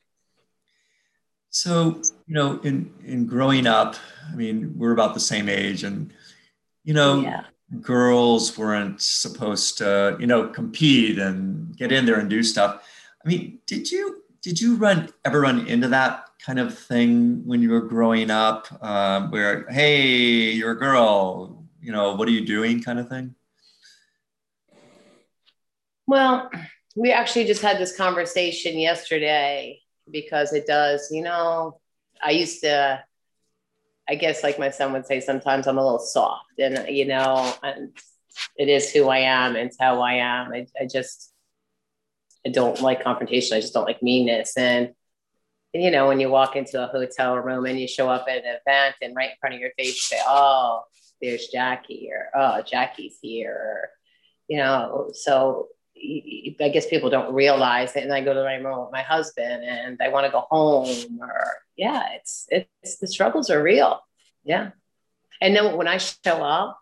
so, 1.55 2.01
you 2.27 2.35
know, 2.35 2.59
in 2.63 2.93
in 3.05 3.25
growing 3.25 3.65
up, 3.65 3.95
I 4.29 4.35
mean, 4.35 4.73
we're 4.77 4.91
about 4.91 5.13
the 5.13 5.21
same 5.21 5.47
age, 5.47 5.85
and 5.85 6.11
you 6.83 6.93
know, 6.93 7.21
yeah. 7.21 7.45
girls 7.79 8.57
weren't 8.57 9.01
supposed 9.01 9.77
to, 9.77 10.17
you 10.19 10.27
know, 10.27 10.49
compete 10.49 11.17
and 11.17 11.73
get 11.77 11.93
in 11.93 12.05
there 12.05 12.19
and 12.19 12.29
do 12.29 12.43
stuff. 12.43 12.83
I 13.23 13.29
mean, 13.29 13.59
did 13.67 13.89
you 13.89 14.23
did 14.41 14.59
you 14.59 14.75
run 14.75 15.07
ever 15.23 15.39
run 15.39 15.65
into 15.65 15.87
that 15.87 16.25
kind 16.45 16.59
of 16.59 16.77
thing 16.77 17.45
when 17.45 17.61
you 17.61 17.71
were 17.71 17.87
growing 17.87 18.29
up, 18.29 18.67
um, 18.83 19.31
where 19.31 19.65
hey, 19.69 20.51
you're 20.51 20.71
a 20.71 20.77
girl, 20.77 21.63
you 21.79 21.93
know, 21.93 22.15
what 22.15 22.27
are 22.27 22.31
you 22.31 22.45
doing, 22.45 22.83
kind 22.83 22.99
of 22.99 23.07
thing? 23.07 23.33
Well, 26.05 26.51
we 26.97 27.13
actually 27.13 27.45
just 27.45 27.61
had 27.61 27.77
this 27.77 27.95
conversation 27.95 28.77
yesterday 28.77 29.79
because 30.09 30.53
it 30.53 30.67
does, 30.67 31.09
you 31.11 31.21
know, 31.21 31.79
I 32.23 32.31
used 32.31 32.61
to, 32.61 33.03
I 34.07 34.15
guess, 34.15 34.43
like 34.43 34.59
my 34.59 34.69
son 34.69 34.93
would 34.93 35.05
say, 35.05 35.19
sometimes 35.19 35.67
I'm 35.67 35.77
a 35.77 35.83
little 35.83 36.00
soft 36.00 36.59
and, 36.59 36.88
you 36.89 37.05
know, 37.05 37.53
it 38.57 38.69
is 38.69 38.91
who 38.91 39.07
I 39.09 39.19
am. 39.19 39.55
It's 39.55 39.77
how 39.79 40.01
I 40.01 40.13
am. 40.13 40.53
I, 40.53 40.67
I 40.79 40.85
just, 40.85 41.31
I 42.45 42.50
don't 42.50 42.81
like 42.81 43.03
confrontation. 43.03 43.57
I 43.57 43.62
just 43.62 43.74
don't 43.74 43.85
like 43.85 44.03
meanness. 44.03 44.55
And, 44.57 44.93
and, 45.74 45.83
you 45.83 45.91
know, 45.91 46.07
when 46.07 46.19
you 46.19 46.29
walk 46.29 46.55
into 46.55 46.83
a 46.83 46.88
hotel 46.88 47.35
room 47.38 47.65
and 47.65 47.79
you 47.79 47.88
show 47.88 48.09
up 48.09 48.27
at 48.29 48.45
an 48.45 48.57
event 48.65 48.95
and 49.01 49.15
right 49.15 49.31
in 49.31 49.35
front 49.39 49.55
of 49.55 49.62
your 49.62 49.71
face, 49.77 49.95
you 49.95 50.17
say, 50.17 50.21
oh, 50.25 50.83
there's 51.21 51.47
Jackie 51.47 52.09
or, 52.12 52.29
oh, 52.35 52.62
Jackie's 52.62 53.17
here. 53.21 53.51
Or, 53.51 53.89
you 54.47 54.57
know, 54.57 55.09
so 55.13 55.69
I 55.97 56.69
guess 56.69 56.87
people 56.87 57.09
don't 57.09 57.33
realize 57.33 57.95
it. 57.95 58.03
And 58.03 58.13
I 58.13 58.21
go 58.21 58.33
to 58.33 58.43
my 58.43 58.55
room 58.55 58.81
with 58.81 58.91
my 58.91 59.01
husband 59.01 59.63
and 59.63 59.97
I 60.01 60.09
want 60.09 60.25
to 60.25 60.31
go 60.31 60.45
home 60.49 61.19
or 61.21 61.47
yeah, 61.75 62.03
it's, 62.13 62.47
it's, 62.49 62.97
the 62.97 63.07
struggles 63.07 63.49
are 63.49 63.61
real. 63.61 63.99
Yeah. 64.43 64.71
And 65.41 65.55
then 65.55 65.75
when 65.75 65.87
I 65.87 65.97
show 65.97 66.43
up, 66.43 66.79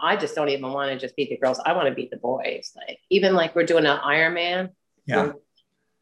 I 0.00 0.16
just 0.16 0.34
don't 0.34 0.48
even 0.48 0.72
want 0.72 0.92
to 0.92 0.98
just 0.98 1.16
beat 1.16 1.30
the 1.30 1.36
girls. 1.36 1.60
I 1.64 1.72
want 1.72 1.88
to 1.88 1.94
beat 1.94 2.10
the 2.10 2.16
boys. 2.16 2.72
Like 2.76 2.98
even 3.10 3.34
like 3.34 3.54
we're 3.54 3.66
doing 3.66 3.86
an 3.86 3.98
Ironman. 3.98 4.70
Yeah. 5.06 5.32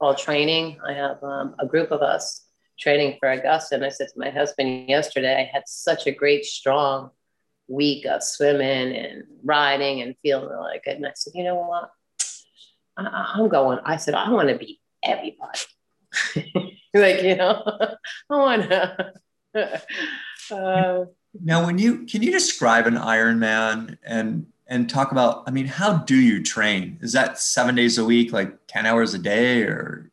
All 0.00 0.14
training. 0.14 0.78
I 0.86 0.94
have 0.94 1.22
um, 1.22 1.54
a 1.58 1.66
group 1.66 1.92
of 1.92 2.02
us 2.02 2.44
training 2.78 3.18
for 3.20 3.30
Augusta. 3.30 3.76
And 3.76 3.84
I 3.84 3.88
said 3.90 4.08
to 4.08 4.18
my 4.18 4.30
husband 4.30 4.88
yesterday, 4.88 5.40
I 5.40 5.50
had 5.52 5.64
such 5.66 6.06
a 6.06 6.12
great, 6.12 6.44
strong 6.44 7.10
week 7.68 8.04
of 8.06 8.22
swimming 8.22 8.96
and 8.96 9.24
riding 9.44 10.02
and 10.02 10.16
feeling 10.22 10.48
really 10.48 10.80
good. 10.84 10.96
And 10.96 11.06
I 11.06 11.12
said, 11.14 11.34
you 11.36 11.44
know 11.44 11.56
what? 11.56 11.90
I, 12.96 13.34
am 13.38 13.48
going. 13.48 13.78
I 13.84 13.96
said, 13.96 14.14
I 14.14 14.30
want 14.30 14.48
to 14.48 14.56
beat 14.56 14.80
everybody. 15.02 15.60
like, 16.94 17.22
you 17.22 17.36
know, 17.36 17.62
I 18.30 18.36
want 18.36 18.62
to. 18.68 19.12
Uh, 20.50 21.04
now, 21.40 21.64
when 21.64 21.78
you 21.78 22.04
can 22.04 22.20
you 22.20 22.32
describe 22.32 22.86
an 22.86 22.94
Ironman 22.94 23.96
and 24.04 24.46
and 24.66 24.90
talk 24.90 25.12
about? 25.12 25.44
I 25.46 25.50
mean, 25.50 25.66
how 25.66 25.98
do 25.98 26.16
you 26.16 26.42
train? 26.42 26.98
Is 27.00 27.12
that 27.12 27.38
seven 27.38 27.76
days 27.76 27.96
a 27.96 28.04
week, 28.04 28.32
like 28.32 28.52
ten 28.66 28.86
hours 28.86 29.14
a 29.14 29.18
day, 29.18 29.62
or? 29.62 30.10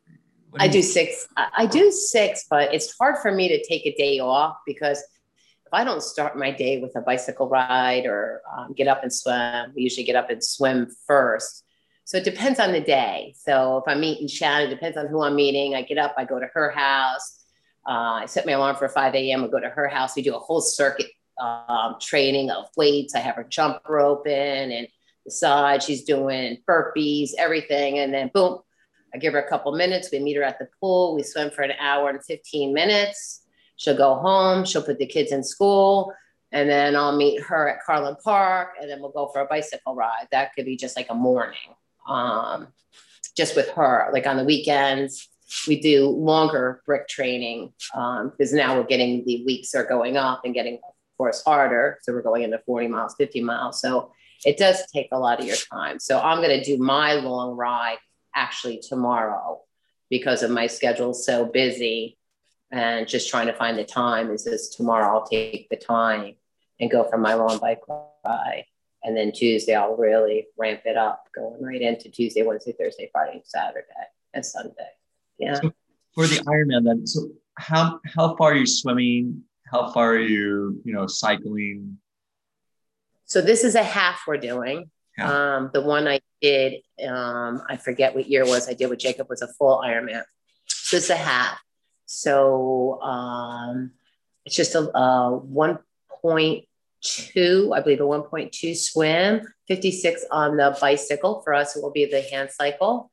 Do 0.52 0.58
I 0.58 0.68
do 0.68 0.82
six. 0.82 1.26
I 1.36 1.66
do 1.66 1.90
six, 1.90 2.46
but 2.48 2.72
it's 2.72 2.96
hard 2.96 3.18
for 3.18 3.32
me 3.32 3.48
to 3.48 3.62
take 3.66 3.84
a 3.86 3.94
day 3.96 4.20
off 4.20 4.58
because 4.64 4.98
if 4.98 5.74
I 5.74 5.84
don't 5.84 6.02
start 6.02 6.36
my 6.36 6.50
day 6.50 6.80
with 6.80 6.96
a 6.96 7.00
bicycle 7.00 7.48
ride 7.48 8.04
or 8.04 8.42
um, 8.56 8.72
get 8.72 8.88
up 8.88 9.04
and 9.04 9.12
swim, 9.12 9.72
we 9.76 9.82
usually 9.82 10.04
get 10.04 10.16
up 10.16 10.28
and 10.28 10.42
swim 10.42 10.88
first. 11.06 11.64
So 12.10 12.16
it 12.16 12.24
depends 12.24 12.58
on 12.58 12.72
the 12.72 12.80
day. 12.80 13.36
So 13.38 13.76
if 13.76 13.84
I'm 13.86 14.00
meeting 14.00 14.26
Shannon, 14.26 14.66
it 14.66 14.70
depends 14.70 14.96
on 14.96 15.06
who 15.06 15.22
I'm 15.22 15.36
meeting. 15.36 15.76
I 15.76 15.82
get 15.82 15.96
up, 15.96 16.12
I 16.18 16.24
go 16.24 16.40
to 16.40 16.48
her 16.54 16.70
house. 16.70 17.44
Uh, 17.86 18.22
I 18.22 18.26
set 18.26 18.46
my 18.46 18.50
alarm 18.50 18.74
for 18.74 18.88
5 18.88 19.14
a.m. 19.14 19.44
I 19.44 19.46
go 19.46 19.60
to 19.60 19.68
her 19.68 19.86
house. 19.86 20.16
We 20.16 20.22
do 20.22 20.34
a 20.34 20.38
whole 20.40 20.60
circuit 20.60 21.06
um, 21.40 21.98
training 22.00 22.50
of 22.50 22.66
weights. 22.76 23.14
I 23.14 23.20
have 23.20 23.36
her 23.36 23.44
jump 23.44 23.88
rope 23.88 24.26
in 24.26 24.72
and 24.72 24.88
the 25.24 25.30
side. 25.30 25.84
She's 25.84 26.02
doing 26.02 26.58
burpees, 26.68 27.30
everything. 27.38 28.00
And 28.00 28.12
then 28.12 28.32
boom, 28.34 28.58
I 29.14 29.18
give 29.18 29.34
her 29.34 29.40
a 29.40 29.48
couple 29.48 29.70
minutes. 29.76 30.08
We 30.10 30.18
meet 30.18 30.36
her 30.36 30.42
at 30.42 30.58
the 30.58 30.66
pool. 30.80 31.14
We 31.14 31.22
swim 31.22 31.52
for 31.52 31.62
an 31.62 31.74
hour 31.78 32.10
and 32.10 32.24
15 32.24 32.74
minutes. 32.74 33.42
She'll 33.76 33.96
go 33.96 34.16
home. 34.16 34.64
She'll 34.64 34.82
put 34.82 34.98
the 34.98 35.06
kids 35.06 35.30
in 35.30 35.44
school. 35.44 36.12
And 36.50 36.68
then 36.68 36.96
I'll 36.96 37.16
meet 37.16 37.40
her 37.42 37.68
at 37.68 37.84
Carlin 37.84 38.16
Park. 38.24 38.70
And 38.80 38.90
then 38.90 39.00
we'll 39.00 39.12
go 39.12 39.28
for 39.28 39.42
a 39.42 39.46
bicycle 39.46 39.94
ride. 39.94 40.26
That 40.32 40.56
could 40.56 40.64
be 40.64 40.76
just 40.76 40.96
like 40.96 41.06
a 41.08 41.14
morning, 41.14 41.76
um, 42.10 42.68
just 43.36 43.56
with 43.56 43.70
her. 43.70 44.10
Like 44.12 44.26
on 44.26 44.36
the 44.36 44.44
weekends, 44.44 45.28
we 45.66 45.80
do 45.80 46.08
longer 46.08 46.82
brick 46.84 47.08
training 47.08 47.72
because 47.92 48.52
um, 48.52 48.56
now 48.56 48.76
we're 48.76 48.84
getting 48.84 49.24
the 49.24 49.44
weeks 49.46 49.74
are 49.74 49.84
going 49.84 50.16
up 50.16 50.42
and 50.44 50.54
getting, 50.54 50.74
of 50.74 50.94
course, 51.16 51.42
harder. 51.42 51.98
So 52.02 52.12
we're 52.12 52.22
going 52.22 52.42
into 52.42 52.60
40 52.66 52.88
miles, 52.88 53.14
50 53.16 53.42
miles. 53.42 53.80
So 53.80 54.12
it 54.44 54.58
does 54.58 54.82
take 54.92 55.08
a 55.12 55.18
lot 55.18 55.40
of 55.40 55.46
your 55.46 55.56
time. 55.56 55.98
So 55.98 56.20
I'm 56.20 56.38
going 56.38 56.58
to 56.58 56.64
do 56.64 56.82
my 56.82 57.14
long 57.14 57.56
ride 57.56 57.98
actually 58.34 58.80
tomorrow 58.86 59.60
because 60.08 60.42
of 60.42 60.50
my 60.50 60.66
schedule 60.66 61.14
so 61.14 61.44
busy 61.46 62.16
and 62.72 63.08
just 63.08 63.28
trying 63.28 63.48
to 63.48 63.52
find 63.52 63.76
the 63.76 63.84
time 63.84 64.30
is 64.30 64.44
this 64.44 64.68
tomorrow 64.68 65.14
I'll 65.14 65.26
take 65.26 65.68
the 65.70 65.76
time 65.76 66.34
and 66.78 66.90
go 66.90 67.04
for 67.04 67.18
my 67.18 67.34
long 67.34 67.58
bike 67.58 67.80
ride. 67.88 68.64
And 69.02 69.16
then 69.16 69.32
Tuesday 69.32 69.74
I'll 69.74 69.96
really 69.96 70.46
ramp 70.58 70.82
it 70.84 70.96
up, 70.96 71.26
going 71.34 71.62
right 71.62 71.80
into 71.80 72.10
Tuesday, 72.10 72.42
Wednesday, 72.42 72.74
Thursday, 72.78 73.08
Friday, 73.12 73.42
Saturday, 73.44 73.86
and 74.34 74.44
Sunday. 74.44 74.90
Yeah. 75.38 75.54
So 75.54 75.72
for 76.14 76.26
the 76.26 76.36
Ironman 76.40 76.84
then, 76.84 77.06
so 77.06 77.30
how 77.54 78.00
how 78.04 78.36
far 78.36 78.52
are 78.52 78.56
you 78.56 78.66
swimming? 78.66 79.44
How 79.70 79.90
far 79.92 80.10
are 80.10 80.20
you, 80.20 80.80
you 80.84 80.92
know, 80.92 81.06
cycling? 81.06 81.98
So 83.24 83.40
this 83.40 83.64
is 83.64 83.74
a 83.74 83.82
half 83.82 84.22
we're 84.26 84.36
doing. 84.36 84.90
Yeah. 85.16 85.56
Um, 85.56 85.70
the 85.72 85.80
one 85.82 86.08
I 86.08 86.20
did, 86.42 86.82
um, 87.06 87.62
I 87.68 87.76
forget 87.76 88.14
what 88.14 88.28
year 88.28 88.44
was 88.44 88.68
I 88.68 88.74
did 88.74 88.90
with 88.90 88.98
Jacob 88.98 89.28
was 89.28 89.42
a 89.42 89.48
full 89.48 89.80
Ironman. 89.84 90.24
So 90.66 90.96
it's 90.96 91.10
a 91.10 91.16
half. 91.16 91.60
So 92.06 93.00
um, 93.02 93.92
it's 94.44 94.56
just 94.56 94.74
a, 94.74 94.90
a 94.98 95.36
1.2, 97.04 97.76
I 97.76 97.80
believe 97.80 98.00
a 98.00 98.04
1.2 98.04 98.76
swim, 98.76 99.42
56 99.68 100.24
on 100.30 100.56
the 100.56 100.76
bicycle. 100.80 101.40
For 101.42 101.54
us, 101.54 101.76
it 101.76 101.82
will 101.82 101.92
be 101.92 102.06
the 102.06 102.22
hand 102.22 102.50
cycle. 102.50 103.10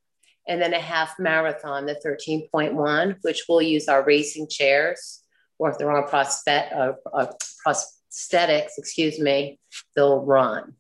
And 0.48 0.62
then 0.62 0.74
a 0.74 0.80
half 0.80 1.20
marathon, 1.20 1.86
the 1.86 2.00
13.1, 2.06 3.18
which 3.22 3.46
we'll 3.50 3.62
use 3.62 3.88
our 3.88 4.04
racing 4.04 4.48
chairs, 4.48 5.22
or 5.60 5.72
if 5.72 5.78
they're 5.78 5.92
on 5.92 6.04
uh, 6.04 6.94
uh, 7.14 7.28
prosthetics, 7.66 8.72
excuse 8.78 9.20
me, 9.20 9.60
they'll 9.96 10.24
run. 10.24 10.76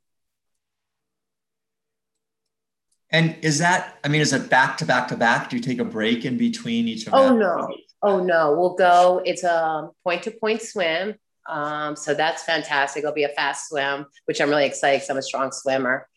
And 3.10 3.38
is 3.42 3.60
that, 3.60 3.98
I 4.04 4.10
mean, 4.10 4.22
is 4.22 4.34
it 4.34 4.50
back 4.50 4.78
to 4.78 4.86
back 4.86 5.08
to 5.10 5.18
back? 5.18 5.50
Do 5.50 5.56
you 5.56 5.62
take 5.62 5.80
a 5.80 5.86
break 5.86 6.26
in 6.26 6.38
between 6.38 6.88
each 6.88 7.08
of 7.08 7.14
Oh, 7.14 7.36
no. 7.36 7.70
Oh, 8.02 8.24
no. 8.24 8.56
We'll 8.58 8.76
go, 8.76 9.22
it's 9.26 9.44
a 9.44 9.90
point 10.04 10.24
to 10.24 10.32
point 10.32 10.62
swim. 10.62 11.16
Um, 11.48 11.96
so 11.96 12.14
that's 12.14 12.44
fantastic. 12.44 13.04
It'll 13.04 13.14
be 13.14 13.24
a 13.24 13.30
fast 13.30 13.70
swim, 13.70 14.06
which 14.26 14.42
I'm 14.42 14.50
really 14.50 14.66
excited 14.66 14.98
because 14.98 15.10
I'm 15.10 15.18
a 15.18 15.22
strong 15.22 15.52
swimmer. 15.52 16.08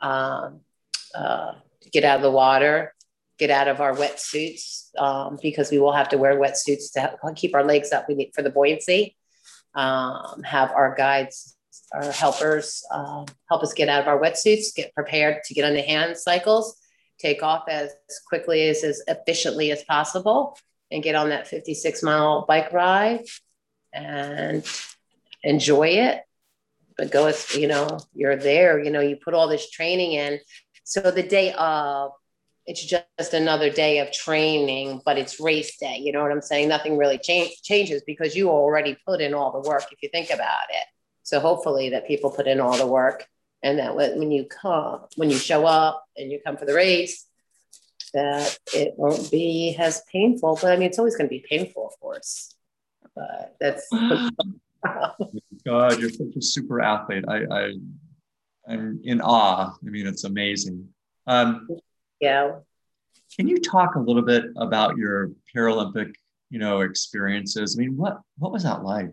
Um, 0.00 0.60
uh, 1.14 1.52
get 1.92 2.04
out 2.04 2.16
of 2.16 2.22
the 2.22 2.30
water, 2.30 2.94
get 3.38 3.50
out 3.50 3.68
of 3.68 3.80
our 3.80 3.94
wetsuits 3.94 4.96
um, 4.98 5.38
because 5.40 5.70
we 5.70 5.78
will 5.78 5.92
have 5.92 6.08
to 6.10 6.18
wear 6.18 6.38
wetsuits 6.38 6.92
to 6.92 7.16
keep 7.34 7.54
our 7.54 7.64
legs 7.64 7.92
up. 7.92 8.06
We 8.08 8.14
need 8.14 8.32
for 8.34 8.42
the 8.42 8.50
buoyancy. 8.50 9.16
Um, 9.74 10.42
have 10.42 10.72
our 10.72 10.96
guides 10.96 11.56
our 11.92 12.12
helpers 12.12 12.84
um, 12.92 13.26
help 13.48 13.62
us 13.62 13.72
get 13.72 13.88
out 13.88 14.02
of 14.02 14.08
our 14.08 14.20
wetsuits, 14.20 14.74
get 14.74 14.94
prepared 14.94 15.42
to 15.44 15.54
get 15.54 15.64
on 15.64 15.74
the 15.74 15.82
hand 15.82 16.16
cycles, 16.16 16.76
take 17.18 17.42
off 17.42 17.64
as 17.68 17.92
quickly 18.28 18.68
as 18.68 18.84
as 18.84 19.02
efficiently 19.08 19.72
as 19.72 19.82
possible, 19.84 20.56
and 20.90 21.02
get 21.02 21.14
on 21.14 21.30
that 21.30 21.48
56 21.48 22.02
mile 22.02 22.44
bike 22.46 22.72
ride 22.72 23.24
and 23.92 24.64
enjoy 25.42 25.88
it. 25.88 26.22
But 26.96 27.10
go 27.10 27.26
as 27.26 27.54
you 27.54 27.66
know, 27.66 27.98
you're 28.14 28.36
there. 28.36 28.82
You 28.82 28.90
know, 28.90 29.00
you 29.00 29.16
put 29.16 29.34
all 29.34 29.48
this 29.48 29.70
training 29.70 30.12
in. 30.12 30.38
So 30.84 31.00
the 31.10 31.22
day 31.22 31.52
of, 31.54 32.12
it's 32.66 32.84
just 32.84 33.32
another 33.32 33.70
day 33.70 34.00
of 34.00 34.12
training, 34.12 35.00
but 35.04 35.16
it's 35.16 35.40
race 35.40 35.78
day. 35.78 35.98
You 35.98 36.12
know 36.12 36.22
what 36.22 36.30
I'm 36.30 36.42
saying? 36.42 36.68
Nothing 36.68 36.98
really 36.98 37.18
change, 37.18 37.62
changes 37.62 38.02
because 38.06 38.36
you 38.36 38.50
already 38.50 38.96
put 39.06 39.20
in 39.20 39.34
all 39.34 39.50
the 39.50 39.68
work. 39.68 39.84
If 39.90 40.02
you 40.02 40.08
think 40.10 40.30
about 40.30 40.68
it. 40.68 40.84
So 41.22 41.40
hopefully 41.40 41.90
that 41.90 42.06
people 42.06 42.30
put 42.30 42.46
in 42.46 42.60
all 42.60 42.76
the 42.76 42.86
work 42.86 43.26
and 43.62 43.78
that 43.78 43.94
when 43.94 44.30
you 44.30 44.44
come, 44.44 45.06
when 45.16 45.30
you 45.30 45.36
show 45.36 45.64
up 45.64 46.04
and 46.16 46.30
you 46.30 46.40
come 46.44 46.56
for 46.56 46.64
the 46.64 46.74
race, 46.74 47.26
that 48.12 48.58
it 48.74 48.94
won't 48.96 49.30
be 49.30 49.76
as 49.78 50.02
painful. 50.10 50.58
But 50.60 50.72
I 50.72 50.76
mean, 50.76 50.88
it's 50.88 50.98
always 50.98 51.16
going 51.16 51.28
to 51.28 51.34
be 51.34 51.44
painful, 51.48 51.86
of 51.86 52.00
course. 52.00 52.54
But 53.20 53.56
that's. 53.60 53.88
God, 55.66 56.00
you're 56.00 56.10
such 56.10 56.34
a 56.38 56.42
super 56.42 56.80
athlete. 56.80 57.24
I, 57.28 57.44
I, 57.50 57.72
I'm 58.66 59.00
in 59.04 59.20
awe. 59.20 59.74
I 59.74 59.90
mean, 59.90 60.06
it's 60.06 60.24
amazing. 60.24 60.88
Um, 61.26 61.68
yeah. 62.18 62.52
Can 63.36 63.46
you 63.46 63.58
talk 63.58 63.94
a 63.94 64.00
little 64.00 64.22
bit 64.22 64.44
about 64.56 64.96
your 64.96 65.32
Paralympic, 65.54 66.14
you 66.48 66.58
know, 66.58 66.80
experiences? 66.80 67.76
I 67.76 67.82
mean, 67.82 67.96
what 67.96 68.20
what 68.38 68.52
was 68.52 68.62
that 68.62 68.82
like? 68.82 69.10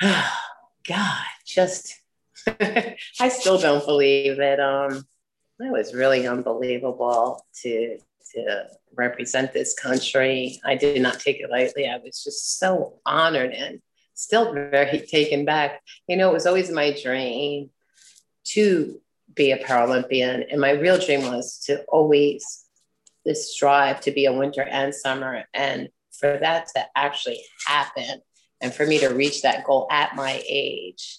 God, 0.00 1.24
just 1.44 2.00
I 2.46 3.28
still 3.28 3.58
don't 3.58 3.84
believe 3.84 4.40
it. 4.40 4.58
Um, 4.58 5.06
it 5.58 5.72
was 5.72 5.94
really 5.94 6.26
unbelievable 6.26 7.44
to 7.62 7.98
to 8.34 8.66
represent 8.94 9.52
this 9.52 9.74
country. 9.74 10.60
I 10.64 10.74
did 10.74 11.00
not 11.02 11.20
take 11.20 11.40
it 11.40 11.50
lightly. 11.50 11.88
I 11.88 11.98
was 11.98 12.22
just 12.22 12.58
so 12.58 13.00
honored 13.04 13.52
and 13.52 13.80
still 14.14 14.52
very 14.52 15.00
taken 15.10 15.44
back. 15.44 15.82
You 16.08 16.16
know, 16.16 16.30
it 16.30 16.34
was 16.34 16.46
always 16.46 16.70
my 16.70 16.96
dream 17.00 17.70
to 18.46 19.00
be 19.34 19.50
a 19.50 19.58
Paralympian, 19.58 20.46
and 20.50 20.60
my 20.60 20.70
real 20.70 20.98
dream 20.98 21.22
was 21.22 21.58
to 21.66 21.82
always 21.84 22.64
this 23.24 23.52
strive 23.52 24.00
to 24.02 24.12
be 24.12 24.26
a 24.26 24.32
winter 24.32 24.62
and 24.62 24.94
summer, 24.94 25.44
and 25.52 25.88
for 26.18 26.38
that 26.40 26.68
to 26.74 26.86
actually 26.96 27.40
happen 27.66 28.22
and 28.60 28.72
for 28.72 28.86
me 28.86 28.98
to 28.98 29.08
reach 29.08 29.42
that 29.42 29.64
goal 29.64 29.86
at 29.90 30.16
my 30.16 30.42
age. 30.48 31.18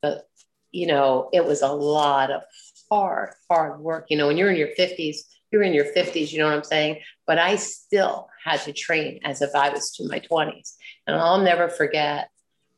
But, 0.00 0.26
you 0.72 0.86
know, 0.86 1.28
it 1.32 1.44
was 1.44 1.62
a 1.62 1.72
lot 1.72 2.30
of 2.30 2.42
hard, 2.90 3.34
hard 3.50 3.80
work. 3.80 4.06
You 4.08 4.16
know, 4.16 4.28
when 4.28 4.36
you're 4.36 4.50
in 4.50 4.56
your 4.56 4.74
50s, 4.78 5.18
you're 5.50 5.62
in 5.62 5.74
your 5.74 5.86
50s, 5.86 6.32
you 6.32 6.38
know 6.38 6.46
what 6.46 6.54
I'm 6.54 6.64
saying? 6.64 7.00
But 7.26 7.38
I 7.38 7.56
still 7.56 8.28
had 8.44 8.60
to 8.62 8.72
train 8.72 9.20
as 9.24 9.42
if 9.42 9.54
I 9.54 9.70
was 9.70 9.92
to 9.92 10.08
my 10.08 10.20
20s. 10.20 10.74
And 11.06 11.16
I'll 11.16 11.42
never 11.42 11.68
forget, 11.68 12.30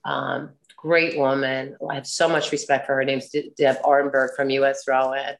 um, 0.04 0.50
great 0.76 1.16
woman. 1.16 1.76
I 1.88 1.94
have 1.94 2.06
so 2.06 2.28
much 2.28 2.50
respect 2.50 2.86
for 2.86 2.94
her. 2.94 2.98
Her 3.00 3.04
name's 3.04 3.30
Deb 3.30 3.82
Ardenberg 3.82 4.34
from 4.34 4.50
US 4.50 4.84
Rowing. 4.88 5.36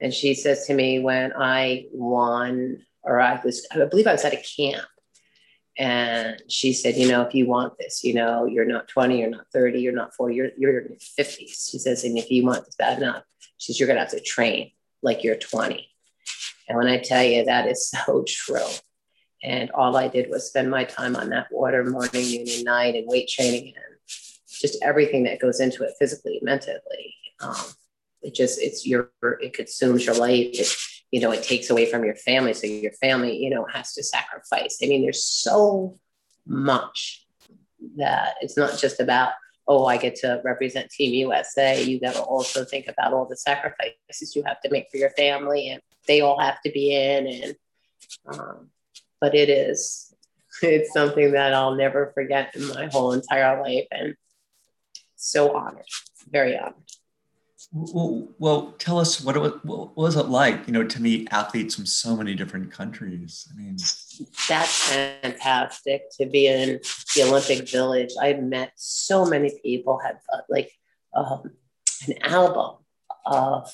And 0.00 0.12
she 0.12 0.34
says 0.34 0.66
to 0.66 0.74
me 0.74 1.00
when 1.00 1.32
I 1.38 1.86
won, 1.92 2.84
or 3.02 3.20
I 3.20 3.40
was, 3.44 3.66
I 3.72 3.84
believe 3.84 4.06
I 4.06 4.12
was 4.12 4.24
at 4.24 4.32
a 4.32 4.42
camp 4.56 4.86
and 5.78 6.40
she 6.48 6.72
said, 6.72 6.96
you 6.96 7.08
know, 7.08 7.22
if 7.22 7.34
you 7.34 7.46
want 7.46 7.76
this, 7.78 8.02
you 8.02 8.14
know, 8.14 8.46
you're 8.46 8.64
not 8.64 8.88
20, 8.88 9.20
you're 9.20 9.30
not 9.30 9.46
30, 9.52 9.80
you're 9.80 9.92
not 9.92 10.14
40, 10.14 10.34
you're, 10.34 10.50
you're 10.56 10.80
in 10.80 10.88
your 10.90 10.98
50s. 10.98 11.70
She 11.70 11.78
says, 11.78 12.04
and 12.04 12.16
if 12.16 12.30
you 12.30 12.44
want 12.46 12.64
this 12.64 12.76
bad 12.76 12.98
enough, 12.98 13.24
she 13.58 13.72
says, 13.72 13.80
you're 13.80 13.86
going 13.86 13.96
to 13.96 14.02
have 14.02 14.10
to 14.10 14.20
train 14.20 14.70
like 15.02 15.22
you're 15.22 15.36
20. 15.36 15.86
And 16.68 16.76
when 16.76 16.88
I 16.88 16.98
tell 16.98 17.22
you 17.22 17.44
that 17.44 17.68
is 17.68 17.90
so 18.06 18.24
true. 18.26 18.66
And 19.42 19.70
all 19.72 19.96
I 19.96 20.08
did 20.08 20.30
was 20.30 20.48
spend 20.48 20.70
my 20.70 20.84
time 20.84 21.14
on 21.14 21.28
that 21.30 21.48
water 21.50 21.84
morning, 21.84 22.26
noon, 22.30 22.46
and 22.48 22.64
night 22.64 22.94
and 22.94 23.06
weight 23.06 23.28
training 23.28 23.74
and 23.76 23.84
just 24.48 24.82
everything 24.82 25.24
that 25.24 25.40
goes 25.40 25.60
into 25.60 25.84
it 25.84 25.92
physically, 25.98 26.40
mentally. 26.42 27.14
Um, 27.40 27.54
it 28.22 28.34
just, 28.34 28.60
it's 28.60 28.86
your, 28.86 29.10
it 29.22 29.52
consumes 29.52 30.04
your 30.06 30.16
life. 30.16 30.48
It, 30.52 30.74
you 31.12 31.20
know, 31.20 31.30
it 31.30 31.44
takes 31.44 31.70
away 31.70 31.86
from 31.86 32.04
your 32.04 32.16
family. 32.16 32.54
So 32.54 32.66
your 32.66 32.92
family, 32.92 33.36
you 33.36 33.50
know, 33.50 33.66
has 33.72 33.92
to 33.94 34.02
sacrifice. 34.02 34.78
I 34.82 34.86
mean, 34.86 35.02
there's 35.02 35.24
so 35.24 35.98
much 36.46 37.26
that 37.96 38.34
it's 38.40 38.56
not 38.56 38.78
just 38.78 39.00
about, 39.00 39.32
oh, 39.68 39.86
I 39.86 39.96
get 39.96 40.16
to 40.16 40.40
represent 40.44 40.90
Team 40.90 41.12
USA. 41.14 41.82
You 41.82 42.00
got 42.00 42.14
to 42.14 42.22
also 42.22 42.64
think 42.64 42.88
about 42.88 43.12
all 43.12 43.26
the 43.26 43.36
sacrifices 43.36 44.34
you 44.34 44.42
have 44.44 44.60
to 44.62 44.70
make 44.70 44.90
for 44.90 44.96
your 44.96 45.10
family, 45.10 45.68
and 45.68 45.82
they 46.06 46.20
all 46.20 46.40
have 46.40 46.60
to 46.62 46.70
be 46.70 46.94
in. 46.94 47.26
And, 47.26 47.56
um, 48.26 48.70
but 49.20 49.34
it 49.34 49.48
is, 49.48 50.14
it's 50.62 50.92
something 50.92 51.32
that 51.32 51.54
I'll 51.54 51.74
never 51.74 52.12
forget 52.14 52.54
in 52.54 52.68
my 52.68 52.86
whole 52.86 53.12
entire 53.12 53.60
life. 53.62 53.86
And 53.90 54.14
so 55.16 55.56
honored, 55.56 55.84
very 56.30 56.58
honored. 56.58 56.74
Well, 57.72 58.28
well, 58.38 58.74
tell 58.78 58.98
us 58.98 59.20
what, 59.20 59.36
it, 59.36 59.40
was, 59.40 59.52
what 59.64 59.96
was 59.96 60.16
it 60.16 60.26
like, 60.26 60.66
you 60.66 60.72
know, 60.72 60.84
to 60.84 61.02
meet 61.02 61.28
athletes 61.32 61.74
from 61.74 61.84
so 61.84 62.16
many 62.16 62.34
different 62.34 62.70
countries? 62.70 63.48
I 63.52 63.60
mean, 63.60 63.76
that's 64.48 64.88
fantastic 64.88 66.02
to 66.18 66.26
be 66.26 66.46
in 66.46 66.80
the 67.14 67.22
Olympic 67.24 67.68
Village. 67.68 68.10
I 68.20 68.34
met 68.34 68.72
so 68.76 69.26
many 69.26 69.58
people, 69.62 69.98
had 69.98 70.18
like 70.48 70.70
um, 71.14 71.50
an 72.06 72.14
album 72.22 72.76
of 73.26 73.70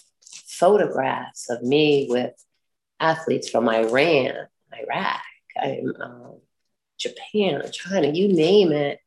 photographs 0.53 1.49
of 1.51 1.63
me 1.63 2.07
with 2.09 2.33
athletes 3.01 3.49
from 3.49 3.69
Iran, 3.69 4.47
Iraq, 4.73 5.23
um, 5.63 6.41
Japan, 6.99 7.63
China, 7.73 8.09
you 8.09 8.29
name 8.29 8.73
it. 8.73 8.99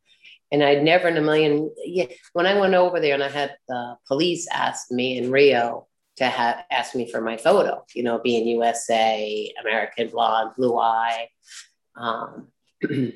And 0.51 0.63
I'd 0.63 0.83
never 0.83 1.07
in 1.07 1.17
a 1.17 1.21
million, 1.21 1.71
yeah, 1.83 2.05
when 2.33 2.45
I 2.45 2.59
went 2.59 2.75
over 2.75 2.99
there 2.99 3.13
and 3.13 3.23
I 3.23 3.29
had 3.29 3.55
the 3.67 3.97
police 4.07 4.47
ask 4.51 4.91
me 4.91 5.17
in 5.17 5.31
Rio 5.31 5.87
to 6.17 6.25
have 6.25 6.63
asked 6.71 6.95
me 6.95 7.11
for 7.11 7.19
my 7.19 7.35
photo, 7.37 7.83
you 7.93 8.03
know, 8.03 8.19
being 8.19 8.47
USA, 8.47 9.51
American 9.59 10.09
blonde, 10.09 10.51
blue 10.55 10.77
eye. 10.77 11.29
Um, 11.95 12.49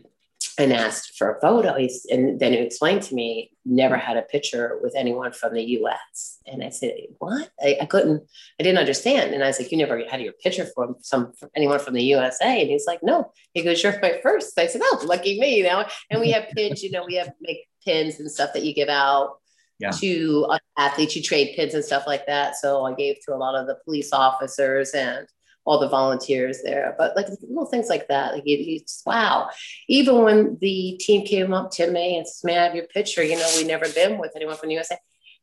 and 0.60 0.74
asked 0.74 1.18
for 1.18 1.32
a 1.32 1.42
photo. 1.42 1.76
He's, 1.76 2.06
and 2.10 2.40
then 2.40 2.52
he 2.52 2.60
explained 2.60 3.04
to 3.04 3.16
me, 3.16 3.52
never 3.70 3.98
had 3.98 4.18
a 4.18 4.24
picture 4.24 4.80
with 4.82 4.96
anyone 4.96 5.32
from 5.32 5.54
the 5.54 5.64
US. 5.64 6.40
And 6.46 6.64
I 6.64 6.70
said, 6.70 6.94
what? 7.20 7.50
I, 7.62 7.78
I, 7.82 7.86
couldn't, 7.86 8.24
I 8.60 8.64
didn't 8.64 8.80
understand. 8.80 9.34
And 9.34 9.44
I 9.44 9.48
was 9.48 9.60
like, 9.60 9.72
you 9.72 9.78
never 9.78 10.04
had 10.10 10.22
your 10.22 10.34
picture 10.34 10.68
from 10.76 10.96
some, 11.02 11.34
from 11.34 11.50
anyone 11.56 11.80
from 11.80 11.94
the 11.94 12.04
USA. 12.04 12.62
And 12.62 12.70
he's 12.70 12.88
like, 12.88 13.02
no, 13.04 13.32
he 13.54 13.64
goes, 13.64 13.82
you're 13.84 14.00
my 14.02 14.20
first. 14.24 14.58
I 14.58 14.68
said, 14.68 14.82
oh, 14.84 15.04
lucky 15.06 15.40
me, 15.40 15.58
you 15.58 15.64
know? 15.64 15.86
And 16.10 16.20
we 16.20 16.32
have 16.32 16.50
pins, 16.56 16.84
you 16.84 16.92
know, 16.92 17.06
we 17.06 17.16
have 17.16 17.32
make 17.42 17.68
pins 17.86 18.20
and 18.20 18.30
stuff 18.30 18.54
that 18.54 18.64
you 18.64 18.74
give 18.74 18.90
out 18.90 19.38
yeah. 19.80 19.92
to 19.92 20.58
athletes, 20.78 21.16
you 21.16 21.24
trade 21.24 21.56
pins 21.56 21.74
and 21.74 21.84
stuff 21.84 22.04
like 22.06 22.26
that. 22.28 22.56
So 22.58 22.86
I 22.86 22.94
gave 22.94 23.18
to 23.26 23.34
a 23.34 23.38
lot 23.38 23.56
of 23.56 23.68
the 23.68 23.78
police 23.86 24.12
officers 24.12 24.92
and 24.92 25.28
all 25.66 25.80
the 25.80 25.90
volunteers 25.90 26.62
there. 26.64 26.96
But 26.98 27.16
like 27.16 27.28
little 27.42 27.66
things 27.66 27.90
like 27.90 28.08
that, 28.08 28.34
like 28.34 28.44
you, 28.46 28.58
you 28.58 28.80
just, 28.80 29.06
wow. 29.06 29.50
Even 29.88 30.24
when 30.24 30.58
the 30.62 30.98
team 31.00 31.26
came 31.26 31.54
up 31.54 31.72
to 31.72 31.90
me 31.90 32.18
and 32.18 32.28
said, 32.28 32.48
"May 32.48 32.58
I 32.58 32.64
have 32.64 32.76
your 32.76 32.88
picture?" 32.88 33.24
You 33.24 33.38
know, 33.38 33.50
we 33.58 33.64
never 33.64 33.88
been 33.90 34.18
with 34.18 34.34
anyone 34.36 34.56
from 34.58 34.70
the 34.70 34.76
USA, 34.76 34.98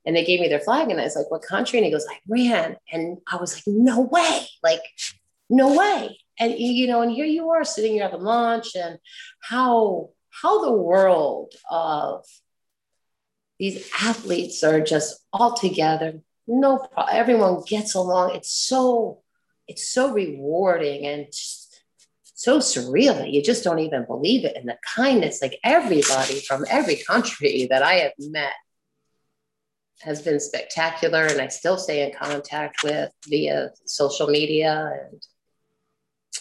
and 0.05 0.17
they 0.17 0.25
gave 0.25 0.41
me 0.41 0.49
their 0.49 0.61
flag, 0.61 0.91
and 0.91 1.01
I 1.01 1.05
was 1.05 1.17
like, 1.17 1.31
"What 1.31 1.43
country?" 1.43 1.79
And 1.79 1.87
he 1.87 1.93
goes, 1.93 2.07
"Iran," 2.29 2.77
and 2.93 3.19
I 3.31 3.37
was 3.37 3.55
like, 3.55 3.65
"No 3.67 4.01
way!" 4.01 4.47
Like, 4.63 4.83
no 5.49 5.77
way. 5.77 6.19
And 6.39 6.59
you 6.59 6.87
know, 6.87 7.03
and 7.03 7.13
here 7.13 7.25
you 7.25 7.51
are 7.51 7.65
sitting 7.65 7.93
here 7.93 8.03
having 8.03 8.23
lunch, 8.23 8.75
and 8.75 8.99
how 9.41 10.11
how 10.31 10.65
the 10.65 10.73
world 10.73 11.55
of 11.71 12.25
these 13.59 13.89
athletes 14.01 14.63
are 14.63 14.81
just 14.81 15.25
all 15.33 15.55
together. 15.55 16.21
No, 16.47 16.79
problem. 16.79 17.17
everyone 17.17 17.63
gets 17.67 17.95
along. 17.95 18.35
It's 18.35 18.53
so 18.53 19.23
it's 19.69 19.89
so 19.89 20.13
rewarding 20.13 21.07
and 21.07 21.27
so 21.31 22.59
surreal 22.59 23.17
that 23.19 23.31
you 23.31 23.43
just 23.43 23.65
don't 23.65 23.79
even 23.79 24.05
believe 24.05 24.45
it. 24.45 24.57
And 24.57 24.69
the 24.69 24.77
kindness, 24.85 25.41
like 25.41 25.59
everybody 25.65 26.41
from 26.41 26.65
every 26.69 26.97
country 26.97 27.67
that 27.71 27.83
I 27.83 27.95
have 27.95 28.13
met 28.19 28.53
has 30.03 30.23
been 30.23 30.39
spectacular. 30.39 31.25
And 31.25 31.41
I 31.41 31.49
still 31.49 31.79
stay 31.79 32.07
in 32.07 32.13
contact 32.15 32.85
with 32.85 33.11
via 33.27 33.71
social 33.87 34.29
media 34.29 34.93
and 35.11 35.23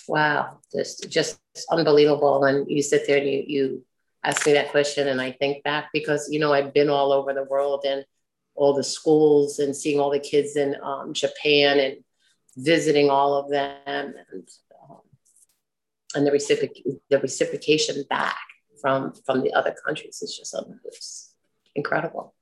wow, 0.08 0.60
just 0.74 1.10
just 1.10 1.40
unbelievable. 1.72 2.44
And 2.44 2.70
you 2.70 2.82
sit 2.82 3.08
there 3.08 3.18
and 3.18 3.28
you 3.28 3.44
you 3.48 3.86
ask 4.24 4.46
me 4.46 4.54
that 4.54 4.72
question 4.72 5.08
and 5.08 5.22
I 5.22 5.32
think 5.32 5.64
back 5.64 5.90
because 5.94 6.28
you 6.32 6.40
know 6.40 6.52
I've 6.52 6.74
been 6.74 6.90
all 6.90 7.14
over 7.14 7.34
the 7.34 7.44
world 7.44 7.86
and 7.88 8.04
all 8.56 8.74
the 8.74 8.84
schools 8.84 9.60
and 9.60 9.76
seeing 9.76 10.00
all 10.00 10.10
the 10.10 10.20
kids 10.20 10.56
in 10.56 10.76
um, 10.82 11.14
Japan 11.14 11.80
and 11.80 11.98
visiting 12.58 13.10
all 13.10 13.36
of 13.36 13.50
them 13.50 13.78
and 13.86 14.48
um, 14.90 15.02
and 16.16 16.26
the, 16.26 16.32
reciproc- 16.32 17.00
the 17.10 17.20
reciprocation 17.20 18.04
back 18.10 18.38
from 18.82 19.14
from 19.26 19.42
the 19.42 19.54
other 19.54 19.76
countries 19.86 20.22
is 20.22 20.36
just 20.38 20.56
it's 20.86 21.34
incredible. 21.76 22.34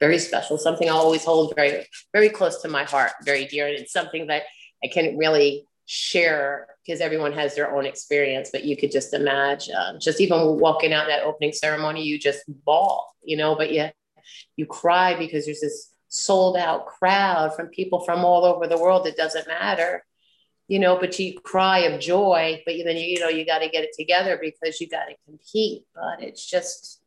Very 0.00 0.18
special 0.18 0.56
something 0.56 0.88
i 0.88 0.92
always 0.92 1.24
hold 1.24 1.52
very 1.54 1.86
very 2.14 2.30
close 2.30 2.62
to 2.62 2.68
my 2.68 2.84
heart 2.84 3.12
very 3.22 3.44
dear 3.44 3.66
and 3.66 3.76
it's 3.76 3.92
something 3.92 4.28
that 4.28 4.44
i 4.82 4.88
can 4.88 5.18
really 5.18 5.66
share 5.84 6.68
because 6.86 7.02
everyone 7.02 7.34
has 7.34 7.54
their 7.54 7.74
own 7.76 7.84
experience 7.84 8.48
but 8.50 8.64
you 8.64 8.78
could 8.78 8.90
just 8.90 9.12
imagine 9.12 9.74
just 10.00 10.18
even 10.18 10.58
walking 10.58 10.94
out 10.94 11.06
that 11.06 11.22
opening 11.22 11.52
ceremony 11.52 12.02
you 12.02 12.18
just 12.18 12.40
bawl 12.64 13.14
you 13.22 13.36
know 13.36 13.54
but 13.54 13.74
yeah 13.74 13.90
you 14.56 14.64
cry 14.64 15.14
because 15.18 15.44
there's 15.44 15.60
this 15.60 15.90
sold 16.10 16.56
out 16.56 16.86
crowd 16.86 17.54
from 17.54 17.68
people 17.68 18.00
from 18.00 18.24
all 18.24 18.44
over 18.44 18.66
the 18.66 18.78
world. 18.78 19.06
It 19.06 19.16
doesn't 19.16 19.48
matter, 19.48 20.04
you 20.68 20.78
know, 20.78 20.98
but 20.98 21.18
you 21.18 21.40
cry 21.40 21.80
of 21.80 22.00
joy, 22.00 22.62
but 22.66 22.74
then 22.84 22.96
you, 22.96 23.02
you 23.02 23.20
know, 23.20 23.28
you 23.28 23.46
got 23.46 23.60
to 23.60 23.68
get 23.68 23.84
it 23.84 23.94
together 23.98 24.38
because 24.40 24.80
you 24.80 24.88
got 24.88 25.06
to 25.06 25.14
compete. 25.24 25.84
But 25.94 26.22
it's 26.22 26.44
just, 26.44 27.00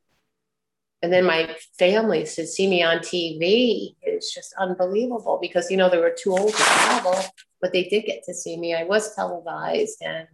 and 1.01 1.11
then 1.11 1.25
my 1.25 1.55
family 1.77 2.23
to 2.23 2.47
see 2.47 2.67
me 2.67 2.81
on 2.81 2.99
TV 2.99 3.95
is 4.01 4.31
just 4.31 4.53
unbelievable 4.57 5.37
because, 5.41 5.69
you 5.69 5.75
know, 5.75 5.89
they 5.89 5.97
were 5.97 6.15
too 6.17 6.31
old 6.31 6.53
to 6.53 6.63
travel, 6.63 7.15
but 7.61 7.73
they 7.73 7.83
did 7.83 8.05
get 8.05 8.23
to 8.23 8.33
see 8.33 8.57
me. 8.57 8.73
I 8.73 8.85
was 8.85 9.13
televised 9.13 9.97
and 10.01 10.27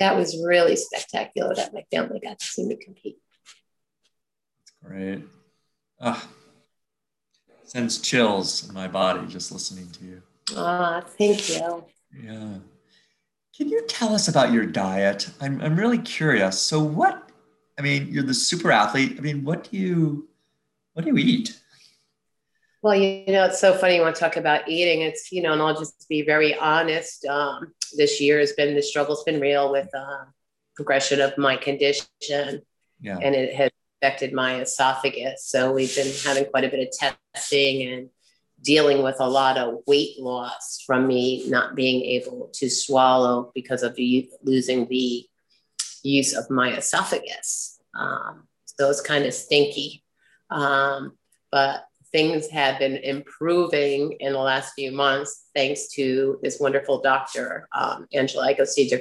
that 0.00 0.16
was 0.16 0.36
really 0.44 0.74
spectacular 0.74 1.54
that 1.54 1.72
my 1.72 1.84
family 1.92 2.18
got 2.18 2.40
to 2.40 2.44
see 2.44 2.66
me 2.66 2.74
compete. 2.74 3.18
That's 4.82 4.92
great. 4.92 5.22
Oh, 6.00 6.28
sends 7.74 7.98
chills 7.98 8.68
in 8.68 8.74
my 8.74 8.86
body 8.86 9.26
just 9.26 9.50
listening 9.50 9.90
to 9.90 10.04
you. 10.04 10.22
Ah, 10.54 11.02
thank 11.18 11.48
you. 11.48 11.84
Yeah. 12.22 12.58
Can 13.56 13.68
you 13.68 13.84
tell 13.88 14.14
us 14.14 14.28
about 14.28 14.52
your 14.52 14.64
diet? 14.64 15.28
I'm, 15.40 15.60
I'm 15.60 15.74
really 15.74 15.98
curious. 15.98 16.60
So 16.60 16.78
what, 16.78 17.30
I 17.76 17.82
mean, 17.82 18.06
you're 18.10 18.22
the 18.22 18.34
super 18.34 18.70
athlete. 18.70 19.16
I 19.18 19.20
mean, 19.20 19.42
what 19.44 19.68
do 19.70 19.76
you, 19.76 20.28
what 20.92 21.04
do 21.04 21.10
you 21.10 21.18
eat? 21.18 21.60
Well, 22.82 22.94
you 22.94 23.24
know, 23.32 23.46
it's 23.46 23.58
so 23.58 23.74
funny 23.74 23.96
you 23.96 24.02
want 24.02 24.14
to 24.14 24.20
talk 24.20 24.36
about 24.36 24.68
eating. 24.68 25.00
It's, 25.00 25.32
you 25.32 25.42
know, 25.42 25.52
and 25.52 25.60
I'll 25.60 25.76
just 25.76 26.08
be 26.08 26.22
very 26.22 26.56
honest. 26.56 27.24
Um, 27.26 27.72
this 27.96 28.20
year 28.20 28.38
has 28.38 28.52
been, 28.52 28.76
the 28.76 28.82
struggle's 28.82 29.24
been 29.24 29.40
real 29.40 29.72
with 29.72 29.88
uh, 29.96 30.26
progression 30.76 31.20
of 31.20 31.36
my 31.38 31.56
condition. 31.56 32.06
Yeah. 33.00 33.18
And 33.20 33.34
it 33.34 33.54
has 33.54 33.70
affected 34.04 34.34
my 34.34 34.60
esophagus. 34.60 35.46
So 35.46 35.72
we've 35.72 35.94
been 35.96 36.12
having 36.24 36.44
quite 36.46 36.64
a 36.64 36.68
bit 36.68 36.86
of 36.86 37.14
testing 37.34 37.90
and 37.90 38.10
dealing 38.60 39.02
with 39.02 39.16
a 39.18 39.28
lot 39.28 39.56
of 39.56 39.78
weight 39.86 40.20
loss 40.20 40.82
from 40.86 41.06
me 41.06 41.48
not 41.48 41.74
being 41.74 42.04
able 42.04 42.50
to 42.52 42.68
swallow 42.68 43.50
because 43.54 43.82
of 43.82 43.94
the, 43.94 44.28
losing 44.42 44.86
the 44.88 45.26
use 46.02 46.34
of 46.34 46.50
my 46.50 46.76
esophagus. 46.76 47.80
Um, 47.98 48.46
so 48.66 48.90
it's 48.90 49.00
kind 49.00 49.24
of 49.24 49.32
stinky. 49.32 50.04
Um, 50.50 51.16
but 51.50 51.86
things 52.12 52.48
have 52.50 52.78
been 52.78 52.96
improving 52.98 54.16
in 54.20 54.34
the 54.34 54.38
last 54.38 54.74
few 54.74 54.92
months 54.92 55.46
thanks 55.54 55.88
to 55.94 56.38
this 56.42 56.60
wonderful 56.60 57.00
doctor, 57.00 57.68
um, 57.72 58.06
Angela 58.12 58.50
Agostino 58.50 58.98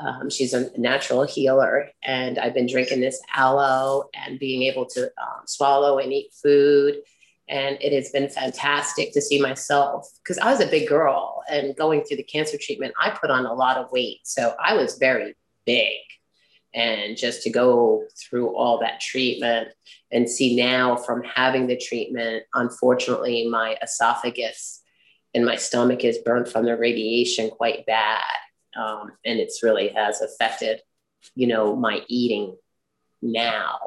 um, 0.00 0.30
she's 0.30 0.54
a 0.54 0.70
natural 0.78 1.24
healer, 1.24 1.90
and 2.02 2.38
I've 2.38 2.54
been 2.54 2.66
drinking 2.66 3.00
this 3.00 3.20
aloe 3.34 4.08
and 4.14 4.38
being 4.38 4.62
able 4.62 4.86
to 4.86 5.04
um, 5.04 5.46
swallow 5.46 5.98
and 5.98 6.12
eat 6.12 6.32
food. 6.42 6.96
And 7.48 7.78
it 7.80 7.92
has 7.92 8.10
been 8.10 8.28
fantastic 8.28 9.12
to 9.12 9.20
see 9.20 9.40
myself 9.40 10.08
because 10.22 10.38
I 10.38 10.50
was 10.52 10.60
a 10.60 10.66
big 10.66 10.88
girl 10.88 11.42
and 11.50 11.76
going 11.76 12.04
through 12.04 12.18
the 12.18 12.22
cancer 12.22 12.56
treatment, 12.60 12.94
I 13.00 13.10
put 13.10 13.30
on 13.30 13.44
a 13.44 13.52
lot 13.52 13.76
of 13.76 13.90
weight. 13.90 14.20
So 14.22 14.54
I 14.64 14.74
was 14.74 14.98
very 14.98 15.34
big. 15.66 15.98
And 16.72 17.16
just 17.16 17.42
to 17.42 17.50
go 17.50 18.04
through 18.16 18.54
all 18.56 18.78
that 18.78 19.00
treatment 19.00 19.70
and 20.12 20.30
see 20.30 20.54
now 20.54 20.94
from 20.94 21.24
having 21.24 21.66
the 21.66 21.76
treatment, 21.76 22.44
unfortunately, 22.54 23.48
my 23.48 23.76
esophagus 23.82 24.80
and 25.34 25.44
my 25.44 25.56
stomach 25.56 26.04
is 26.04 26.18
burnt 26.18 26.46
from 26.46 26.66
the 26.66 26.76
radiation 26.76 27.50
quite 27.50 27.84
bad 27.84 28.22
um, 28.76 29.12
and 29.24 29.38
it's 29.38 29.62
really 29.62 29.88
has 29.88 30.20
affected 30.20 30.80
you 31.34 31.46
know 31.46 31.76
my 31.76 32.02
eating 32.08 32.56
now. 33.22 33.78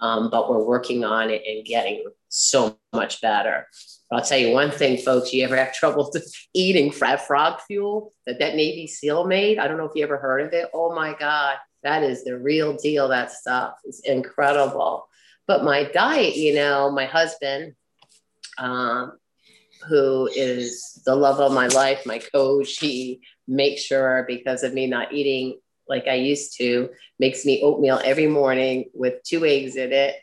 Um, 0.00 0.28
but 0.28 0.50
we're 0.50 0.62
working 0.62 1.04
on 1.04 1.30
it 1.30 1.42
and 1.46 1.64
getting 1.64 2.04
so 2.28 2.76
much 2.92 3.20
better. 3.20 3.68
I'll 4.10 4.22
tell 4.22 4.38
you 4.38 4.52
one 4.52 4.70
thing 4.70 4.98
folks 4.98 5.32
you 5.32 5.44
ever 5.44 5.56
have 5.56 5.72
trouble 5.80 6.12
eating 6.52 6.90
frog 6.90 7.60
fuel? 7.66 8.12
That 8.26 8.38
that 8.40 8.54
navy 8.54 8.86
seal 8.86 9.26
made 9.26 9.58
i 9.58 9.68
don't 9.68 9.76
know 9.76 9.86
if 9.86 9.92
you 9.94 10.02
ever 10.02 10.18
heard 10.18 10.40
of 10.46 10.52
it. 10.52 10.68
Oh 10.74 10.94
my 10.94 11.14
god 11.18 11.56
that 11.82 12.02
is 12.02 12.24
the 12.24 12.38
real 12.38 12.76
deal 12.76 13.08
that 13.08 13.30
stuff. 13.30 13.74
Is 13.84 14.00
incredible. 14.04 15.06
But 15.46 15.64
my 15.64 15.84
diet 15.84 16.36
you 16.36 16.54
know 16.54 16.90
my 16.90 17.06
husband 17.06 17.74
um, 18.58 19.18
who 19.88 20.28
is 20.34 21.02
the 21.04 21.14
love 21.14 21.40
of 21.40 21.52
my 21.52 21.68
life, 21.68 22.06
my 22.06 22.18
coach. 22.18 22.78
He 22.78 23.20
makes 23.46 23.82
sure 23.82 24.24
because 24.26 24.62
of 24.62 24.72
me 24.72 24.86
not 24.86 25.12
eating 25.12 25.58
like 25.88 26.06
I 26.06 26.14
used 26.14 26.56
to, 26.58 26.90
makes 27.18 27.44
me 27.44 27.62
oatmeal 27.62 28.00
every 28.04 28.26
morning 28.26 28.90
with 28.94 29.22
two 29.22 29.44
eggs 29.44 29.76
in 29.76 29.92
it. 29.92 30.16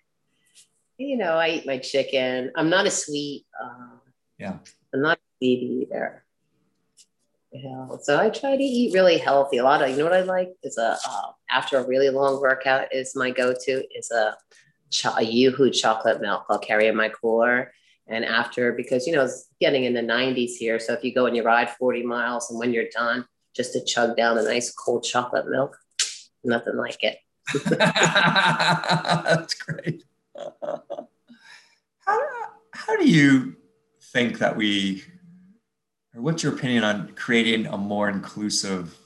you 0.97 1.17
know, 1.17 1.33
I 1.33 1.49
eat 1.49 1.65
my 1.65 1.77
chicken. 1.77 2.51
I'm 2.55 2.69
not 2.69 2.85
a 2.85 2.91
sweet. 2.91 3.45
Uh, 3.61 3.97
yeah. 4.37 4.57
I'm 4.93 5.01
not 5.01 5.17
a 5.17 5.21
sweet 5.37 5.87
eater. 5.89 6.23
Yeah. 7.51 7.87
so 8.01 8.17
I 8.17 8.29
try 8.29 8.55
to 8.55 8.63
eat 8.63 8.93
really 8.93 9.17
healthy. 9.17 9.57
A 9.57 9.63
lot 9.63 9.81
of, 9.81 9.89
you 9.89 9.97
know 9.97 10.05
what 10.05 10.13
I 10.13 10.21
like 10.21 10.53
is 10.63 10.77
a, 10.77 10.97
uh, 11.05 11.31
after 11.49 11.77
a 11.77 11.85
really 11.85 12.09
long 12.09 12.39
workout 12.39 12.93
is 12.93 13.13
my 13.13 13.29
go-to 13.29 13.83
is 13.93 14.09
a, 14.09 14.37
cho- 14.89 15.15
a 15.17 15.23
Yoo-hoo 15.23 15.69
chocolate 15.69 16.21
milk. 16.21 16.45
I'll 16.49 16.59
carry 16.59 16.87
in 16.87 16.95
my 16.95 17.09
cooler. 17.09 17.73
And 18.07 18.25
after, 18.25 18.73
because, 18.73 19.07
you 19.07 19.13
know, 19.13 19.23
it's 19.23 19.47
getting 19.59 19.85
in 19.85 19.93
the 19.93 20.01
90s 20.01 20.51
here. 20.57 20.79
So 20.79 20.93
if 20.93 21.03
you 21.03 21.13
go 21.13 21.27
and 21.27 21.35
you 21.35 21.43
ride 21.43 21.69
40 21.69 22.03
miles 22.03 22.49
and 22.49 22.59
when 22.59 22.73
you're 22.73 22.89
done, 22.93 23.25
just 23.55 23.73
to 23.73 23.83
chug 23.83 24.17
down 24.17 24.37
a 24.37 24.43
nice 24.43 24.73
cold 24.73 25.03
chocolate 25.03 25.47
milk, 25.47 25.77
nothing 26.43 26.75
like 26.75 27.03
it. 27.03 27.17
That's 27.65 29.53
great. 29.55 30.03
How, 32.05 32.19
how 32.73 32.97
do 32.97 33.09
you 33.09 33.55
think 34.11 34.39
that 34.39 34.55
we, 34.55 35.03
or 36.15 36.21
what's 36.21 36.43
your 36.43 36.53
opinion 36.53 36.83
on 36.83 37.13
creating 37.15 37.67
a 37.67 37.77
more 37.77 38.09
inclusive 38.09 38.97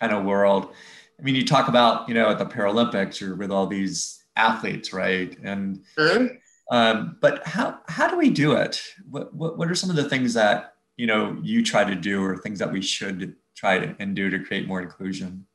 kind 0.00 0.12
of 0.12 0.24
world? 0.24 0.72
I 1.18 1.22
mean, 1.22 1.34
you 1.34 1.44
talk 1.44 1.68
about, 1.68 2.08
you 2.08 2.14
know, 2.14 2.30
at 2.30 2.38
the 2.38 2.46
Paralympics, 2.46 3.20
you're 3.20 3.36
with 3.36 3.50
all 3.50 3.66
these 3.66 4.24
athletes, 4.36 4.92
right? 4.92 5.36
And, 5.42 5.84
mm-hmm. 5.96 6.34
Um, 6.70 7.16
but 7.20 7.46
how, 7.46 7.80
how 7.88 8.08
do 8.08 8.16
we 8.16 8.30
do 8.30 8.52
it? 8.52 8.80
What, 9.08 9.34
what, 9.34 9.58
what 9.58 9.70
are 9.70 9.74
some 9.74 9.90
of 9.90 9.96
the 9.96 10.08
things 10.08 10.34
that, 10.34 10.74
you 10.96 11.06
know, 11.06 11.38
you 11.42 11.62
try 11.62 11.84
to 11.84 11.94
do 11.94 12.22
or 12.22 12.36
things 12.36 12.58
that 12.58 12.72
we 12.72 12.80
should 12.80 13.34
try 13.56 13.78
to, 13.78 13.96
and 13.98 14.14
do 14.14 14.30
to 14.30 14.38
create 14.38 14.66
more 14.66 14.80
inclusion? 14.80 15.46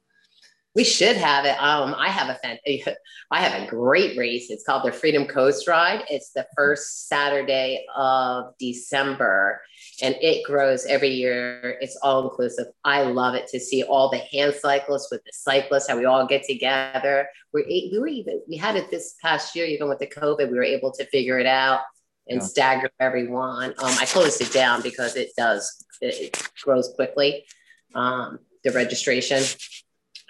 We 0.77 0.83
should 0.83 1.17
have 1.17 1.45
it. 1.45 1.59
Um, 1.59 1.95
I 1.97 2.09
have 2.09 2.29
a 2.29 2.95
I 3.31 3.39
have 3.41 3.63
a 3.63 3.65
great 3.65 4.15
race. 4.15 4.51
It's 4.51 4.63
called 4.63 4.83
the 4.83 4.91
Freedom 4.91 5.25
Coast 5.25 5.67
Ride. 5.67 6.03
It's 6.07 6.33
the 6.33 6.45
first 6.55 7.07
Saturday 7.07 7.83
of 7.95 8.53
December, 8.59 9.59
and 10.03 10.13
it 10.21 10.45
grows 10.45 10.85
every 10.85 11.09
year. 11.09 11.79
It's 11.81 11.97
all 12.03 12.29
inclusive. 12.29 12.67
I 12.83 13.01
love 13.01 13.33
it 13.33 13.47
to 13.47 13.59
see 13.59 13.81
all 13.81 14.11
the 14.11 14.19
hand 14.19 14.53
cyclists 14.53 15.07
with 15.09 15.23
the 15.23 15.31
cyclists, 15.33 15.89
how 15.89 15.97
we 15.97 16.05
all 16.05 16.27
get 16.27 16.43
together. 16.43 17.27
We're 17.51 17.65
we 17.65 17.97
were 17.99 18.07
even 18.07 18.43
we 18.47 18.55
had 18.55 18.75
it 18.75 18.91
this 18.91 19.15
past 19.19 19.55
year, 19.55 19.65
even 19.65 19.89
with 19.89 19.97
the 19.97 20.05
COVID, 20.05 20.51
we 20.51 20.57
were 20.59 20.63
able 20.63 20.91
to 20.91 21.05
figure 21.07 21.39
it 21.39 21.47
out 21.47 21.79
and 22.27 22.39
yeah. 22.39 22.45
stagger 22.45 22.91
everyone. 22.99 23.71
Um, 23.79 23.95
I 23.99 24.05
closed 24.05 24.41
it 24.41 24.53
down 24.53 24.83
because 24.83 25.15
it 25.15 25.31
does 25.35 25.83
it, 26.01 26.35
it 26.35 26.51
grows 26.63 26.93
quickly. 26.95 27.47
Um, 27.95 28.37
the 28.63 28.69
registration 28.73 29.41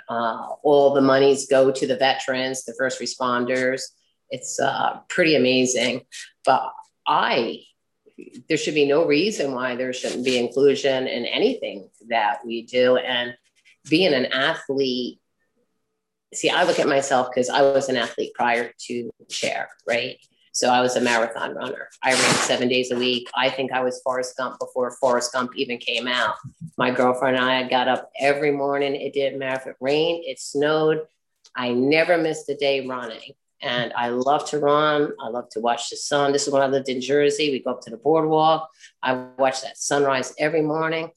uh, 0.09 0.47
all 0.63 0.93
the 0.93 1.01
monies 1.01 1.47
go 1.47 1.71
to 1.71 1.87
the 1.87 1.97
veterans, 1.97 2.63
the 2.63 2.75
first 2.77 2.99
responders. 3.01 3.81
It's 4.29 4.59
uh, 4.59 4.99
pretty 5.09 5.35
amazing. 5.35 6.01
But 6.45 6.71
I, 7.05 7.63
there 8.47 8.57
should 8.57 8.73
be 8.73 8.87
no 8.87 9.05
reason 9.05 9.53
why 9.53 9.75
there 9.75 9.93
shouldn't 9.93 10.25
be 10.25 10.37
inclusion 10.37 11.07
in 11.07 11.25
anything 11.25 11.89
that 12.09 12.39
we 12.45 12.63
do. 12.63 12.97
And 12.97 13.35
being 13.89 14.13
an 14.13 14.27
athlete, 14.27 15.19
see, 16.33 16.49
I 16.49 16.63
look 16.63 16.79
at 16.79 16.87
myself 16.87 17.29
because 17.29 17.49
I 17.49 17.61
was 17.61 17.89
an 17.89 17.97
athlete 17.97 18.33
prior 18.33 18.71
to 18.87 19.09
chair, 19.29 19.69
right? 19.87 20.17
So 20.57 20.69
I 20.69 20.81
was 20.81 20.95
a 20.95 21.01
marathon 21.01 21.53
runner. 21.53 21.87
I 22.01 22.13
ran 22.13 22.33
seven 22.33 22.67
days 22.67 22.89
a 22.89 22.95
week. 22.95 23.29
I 23.35 23.47
think 23.47 23.71
I 23.71 23.83
was 23.83 24.01
Forrest 24.03 24.35
Gump 24.37 24.57
before 24.57 24.89
Forrest 24.89 25.31
Gump 25.31 25.51
even 25.55 25.77
came 25.77 26.07
out. 26.07 26.33
My 26.79 26.89
girlfriend 26.89 27.37
and 27.37 27.45
I 27.45 27.69
got 27.69 27.87
up 27.87 28.09
every 28.19 28.49
morning. 28.49 28.95
It 28.95 29.13
didn't 29.13 29.37
matter 29.37 29.61
if 29.61 29.67
it 29.67 29.75
rained, 29.79 30.23
it 30.25 30.39
snowed. 30.39 31.03
I 31.55 31.73
never 31.73 32.17
missed 32.17 32.49
a 32.49 32.55
day 32.55 32.87
running. 32.87 33.33
And 33.61 33.93
I 33.95 34.09
love 34.09 34.49
to 34.49 34.57
run. 34.57 35.11
I 35.21 35.29
love 35.29 35.47
to 35.49 35.59
watch 35.59 35.91
the 35.91 35.95
sun. 35.95 36.31
This 36.31 36.47
is 36.47 36.53
when 36.53 36.63
I 36.63 36.67
lived 36.67 36.89
in 36.89 37.01
Jersey. 37.01 37.51
We 37.51 37.59
go 37.59 37.73
up 37.73 37.81
to 37.81 37.91
the 37.91 37.97
boardwalk. 37.97 38.67
I 39.03 39.13
watch 39.37 39.61
that 39.61 39.77
sunrise 39.77 40.33
every 40.39 40.63
morning. 40.63 41.11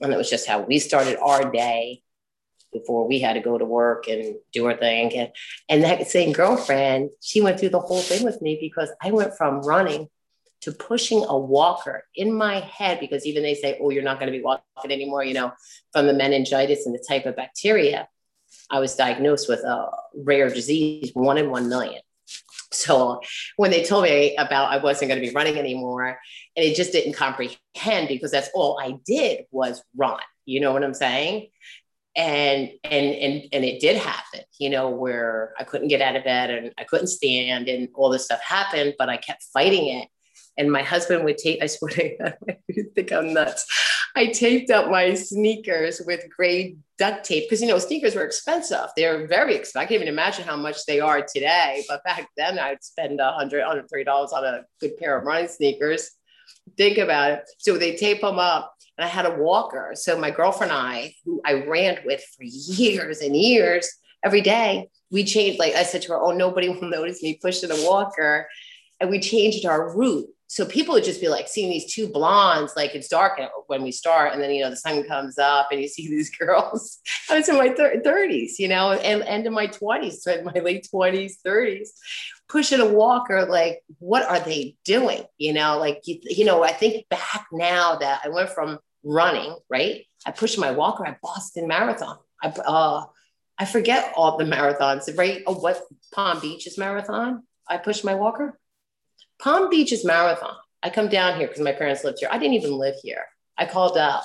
And 0.00 0.12
it 0.12 0.16
was 0.16 0.30
just 0.30 0.46
how 0.46 0.60
we 0.60 0.78
started 0.78 1.18
our 1.18 1.50
day 1.50 2.04
before 2.78 3.06
we 3.06 3.20
had 3.20 3.34
to 3.34 3.40
go 3.40 3.56
to 3.58 3.64
work 3.64 4.08
and 4.08 4.36
do 4.52 4.66
our 4.66 4.76
thing. 4.76 5.14
And, 5.16 5.32
and 5.68 5.82
that 5.84 6.06
same 6.08 6.32
girlfriend, 6.32 7.10
she 7.20 7.40
went 7.40 7.58
through 7.58 7.70
the 7.70 7.80
whole 7.80 8.00
thing 8.00 8.24
with 8.24 8.40
me 8.42 8.58
because 8.60 8.90
I 9.02 9.10
went 9.10 9.36
from 9.36 9.62
running 9.62 10.08
to 10.62 10.72
pushing 10.72 11.24
a 11.24 11.38
walker 11.38 12.04
in 12.14 12.32
my 12.32 12.60
head 12.60 12.98
because 13.00 13.26
even 13.26 13.42
they 13.42 13.54
say, 13.54 13.78
oh, 13.80 13.90
you're 13.90 14.02
not 14.02 14.18
going 14.18 14.32
to 14.32 14.36
be 14.36 14.42
walking 14.42 14.90
anymore, 14.90 15.24
you 15.24 15.34
know, 15.34 15.52
from 15.92 16.06
the 16.06 16.14
meningitis 16.14 16.86
and 16.86 16.94
the 16.94 17.04
type 17.08 17.26
of 17.26 17.36
bacteria. 17.36 18.08
I 18.70 18.80
was 18.80 18.96
diagnosed 18.96 19.48
with 19.48 19.60
a 19.60 19.90
rare 20.14 20.48
disease, 20.50 21.10
one 21.14 21.38
in 21.38 21.50
one 21.50 21.68
million. 21.68 22.00
So 22.72 23.20
when 23.56 23.70
they 23.70 23.84
told 23.84 24.04
me 24.04 24.34
about 24.36 24.72
I 24.72 24.78
wasn't 24.78 25.08
going 25.08 25.20
to 25.20 25.26
be 25.26 25.32
running 25.32 25.56
anymore, 25.56 26.18
and 26.56 26.64
it 26.64 26.74
just 26.74 26.92
didn't 26.92 27.12
comprehend 27.12 28.08
because 28.08 28.30
that's 28.30 28.50
all 28.54 28.78
I 28.80 28.96
did 29.06 29.44
was 29.50 29.82
run. 29.96 30.20
You 30.44 30.60
know 30.60 30.72
what 30.72 30.84
I'm 30.84 30.94
saying? 30.94 31.48
And 32.16 32.70
and 32.84 33.06
and 33.14 33.42
and 33.52 33.64
it 33.64 33.78
did 33.78 33.96
happen 33.96 34.40
you 34.58 34.70
know 34.70 34.88
where 34.88 35.52
i 35.58 35.64
couldn't 35.64 35.88
get 35.88 36.00
out 36.00 36.16
of 36.16 36.24
bed 36.24 36.50
and 36.50 36.72
i 36.78 36.84
couldn't 36.84 37.08
stand 37.08 37.68
and 37.68 37.88
all 37.94 38.08
this 38.08 38.24
stuff 38.24 38.40
happened 38.42 38.94
but 38.98 39.08
i 39.08 39.16
kept 39.16 39.44
fighting 39.52 39.88
it. 39.88 40.08
And 40.58 40.72
my 40.72 40.82
husband 40.82 41.24
would 41.24 41.36
take 41.36 41.62
i 41.62 41.66
swear 41.66 41.90
to 41.92 42.16
God, 42.18 42.34
I 42.48 42.56
think 42.94 43.12
i'm 43.12 43.34
nuts. 43.34 43.66
I 44.14 44.28
taped 44.28 44.70
up 44.70 44.90
my 44.90 45.12
sneakers 45.12 46.00
with 46.06 46.24
gray 46.34 46.76
duct 46.96 47.26
tape 47.26 47.44
because 47.44 47.60
you 47.60 47.68
know 47.68 47.78
sneakers 47.78 48.14
were 48.14 48.24
expensive. 48.24 48.86
They're 48.96 49.26
very 49.26 49.54
expensive. 49.54 49.80
I 49.80 49.84
can't 49.84 50.00
even 50.00 50.08
imagine 50.08 50.46
how 50.46 50.56
much 50.56 50.86
they 50.86 51.00
are 51.00 51.20
today 51.20 51.84
but 51.88 52.02
back 52.04 52.30
then 52.38 52.58
i'd 52.58 52.82
spend 52.82 53.20
a 53.20 53.32
hundred 53.32 53.64
hundred 53.64 53.90
three 53.90 54.04
dollars 54.04 54.32
on 54.32 54.44
a 54.44 54.64
good 54.80 54.96
pair 54.96 55.18
of 55.18 55.26
running 55.26 55.48
sneakers 55.48 56.12
think 56.76 56.98
about 56.98 57.30
it 57.30 57.44
so 57.58 57.76
they 57.76 57.96
tape 57.96 58.20
them 58.20 58.38
up 58.38 58.76
and 58.98 59.04
I 59.04 59.08
had 59.08 59.26
a 59.26 59.34
walker. 59.34 59.92
So 59.94 60.18
my 60.18 60.30
girlfriend 60.30 60.72
and 60.72 60.80
I, 60.80 61.14
who 61.24 61.40
I 61.44 61.64
ran 61.64 61.98
with 62.04 62.22
for 62.36 62.44
years 62.44 63.20
and 63.20 63.36
years, 63.36 63.88
every 64.24 64.40
day 64.40 64.88
we 65.10 65.24
changed. 65.24 65.58
Like 65.58 65.74
I 65.74 65.82
said 65.82 66.02
to 66.02 66.12
her, 66.12 66.20
"Oh, 66.20 66.32
nobody 66.32 66.68
will 66.68 66.82
notice 66.88 67.22
me 67.22 67.38
pushing 67.40 67.70
a 67.70 67.86
walker," 67.86 68.48
and 69.00 69.10
we 69.10 69.20
changed 69.20 69.66
our 69.66 69.94
route. 69.96 70.26
So 70.48 70.64
people 70.64 70.94
would 70.94 71.04
just 71.04 71.20
be 71.20 71.28
like 71.28 71.48
seeing 71.48 71.70
these 71.70 71.92
two 71.92 72.08
blondes, 72.08 72.74
like 72.76 72.94
it's 72.94 73.08
dark 73.08 73.40
when 73.66 73.82
we 73.82 73.90
start, 73.90 74.32
and 74.32 74.40
then 74.40 74.50
you 74.52 74.62
know 74.62 74.70
the 74.70 74.76
sun 74.76 75.02
comes 75.04 75.38
up, 75.38 75.68
and 75.70 75.80
you 75.80 75.88
see 75.88 76.08
these 76.10 76.30
girls. 76.30 76.98
I 77.28 77.36
was 77.36 77.48
in 77.48 77.56
my 77.56 77.70
thirties, 77.70 78.58
you 78.58 78.68
know, 78.68 78.92
and 78.92 79.22
end 79.22 79.46
of 79.46 79.52
my 79.52 79.66
twenties, 79.66 80.22
so 80.22 80.32
in 80.32 80.44
my 80.44 80.52
late 80.52 80.88
twenties, 80.90 81.38
thirties, 81.44 81.92
pushing 82.48 82.80
a 82.80 82.86
walker 82.86 83.44
like 83.46 83.82
what 83.98 84.22
are 84.22 84.40
they 84.40 84.76
doing 84.84 85.22
you 85.36 85.52
know 85.52 85.78
like 85.78 86.00
you, 86.04 86.18
you 86.22 86.44
know 86.44 86.62
i 86.62 86.72
think 86.72 87.08
back 87.08 87.46
now 87.52 87.96
that 87.96 88.20
i 88.24 88.28
went 88.28 88.48
from 88.50 88.78
running, 89.06 89.56
right? 89.70 90.04
I 90.26 90.32
pushed 90.32 90.58
my 90.58 90.72
walker 90.72 91.06
at 91.06 91.20
Boston 91.20 91.68
Marathon. 91.68 92.18
I, 92.42 92.48
uh, 92.48 93.04
I 93.56 93.64
forget 93.64 94.12
all 94.16 94.36
the 94.36 94.44
marathons, 94.56 95.16
right? 95.16 95.42
Oh, 95.46 95.54
what 95.54 95.80
Palm 96.12 96.40
Beach's 96.40 96.76
marathon? 96.76 97.44
I 97.68 97.78
pushed 97.78 98.04
my 98.04 98.14
walker. 98.14 98.58
Palm 99.40 99.70
Beach's 99.70 100.04
marathon. 100.04 100.54
I 100.82 100.90
come 100.90 101.08
down 101.08 101.38
here 101.38 101.46
because 101.46 101.62
my 101.62 101.72
parents 101.72 102.04
lived 102.04 102.18
here. 102.20 102.28
I 102.30 102.38
didn't 102.38 102.54
even 102.54 102.72
live 102.72 102.96
here. 103.02 103.24
I 103.56 103.64
called 103.64 103.96
up 103.96 104.24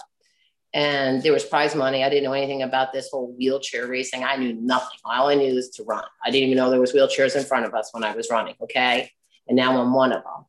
and 0.74 1.22
there 1.22 1.34
was 1.34 1.44
prize 1.44 1.76
money. 1.76 2.04
I 2.04 2.10
didn't 2.10 2.24
know 2.24 2.34
anything 2.34 2.62
about 2.62 2.94
this 2.94 3.10
whole 3.10 3.36
wheelchair 3.38 3.88
racing. 3.88 4.24
I 4.24 4.38
knew 4.38 4.54
nothing. 4.54 4.98
All 5.04 5.28
I 5.28 5.36
knew 5.36 5.54
was 5.56 5.70
to 5.72 5.84
run. 5.84 6.04
I 6.24 6.32
didn't 6.32 6.48
even 6.48 6.58
know 6.58 6.70
there 6.70 6.80
was 6.80 6.94
wheelchairs 6.94 7.36
in 7.36 7.44
front 7.44 7.66
of 7.66 7.74
us 7.74 7.90
when 7.94 8.04
I 8.04 8.16
was 8.16 8.30
running. 8.30 8.56
Okay. 8.62 9.12
And 9.48 9.56
now 9.58 9.82
I'm 9.82 9.94
one 9.94 10.14
of 10.14 10.24
them 10.24 10.46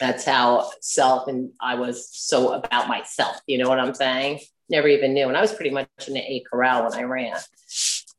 that's 0.00 0.24
how 0.24 0.70
self 0.80 1.28
and 1.28 1.50
I 1.60 1.74
was 1.74 2.08
so 2.10 2.54
about 2.54 2.88
myself. 2.88 3.40
You 3.46 3.58
know 3.58 3.68
what 3.68 3.78
I'm 3.78 3.94
saying? 3.94 4.40
Never 4.70 4.88
even 4.88 5.12
knew. 5.12 5.28
And 5.28 5.36
I 5.36 5.42
was 5.42 5.52
pretty 5.52 5.70
much 5.70 5.88
in 6.08 6.14
the 6.14 6.20
A 6.20 6.42
corral 6.50 6.88
when 6.88 6.94
I 6.94 7.02
ran. 7.02 7.36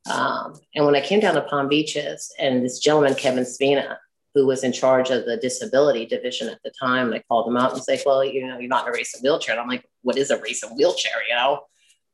Um, 0.10 0.54
and 0.76 0.86
when 0.86 0.96
I 0.96 1.02
came 1.02 1.20
down 1.20 1.36
to 1.36 1.41
Palm 1.41 1.67
Beaches, 1.67 2.32
and 2.39 2.63
this 2.63 2.80
gentleman, 2.80 3.15
Kevin 3.15 3.46
Spina, 3.46 4.00
who 4.34 4.46
was 4.46 4.63
in 4.63 4.72
charge 4.72 5.10
of 5.10 5.26
the 5.26 5.38
disability 5.38 6.06
division 6.06 6.48
at 6.50 6.60
the 6.63 6.72
time, 6.80 7.13
I 7.13 7.24
called 7.28 7.48
him 7.48 7.58
out 7.58 7.74
and 7.74 7.84
said, 7.84 8.02
Well, 8.06 8.24
you 8.24 8.48
know, 8.48 8.60
you're 8.60 8.70
not 8.70 8.88
in 8.88 8.94
a 8.94 8.94
race 8.94 9.15
in 9.15 9.22
wheelchair. 9.22 9.54
And 9.54 9.62
I'm 9.62 9.67
like, 9.67 9.86
What 10.02 10.17
is 10.17 10.32
a 10.32 10.41
race 10.41 10.63
in 10.63 10.70
wheelchair? 10.76 11.22
You 11.28 11.36
know? 11.36 11.62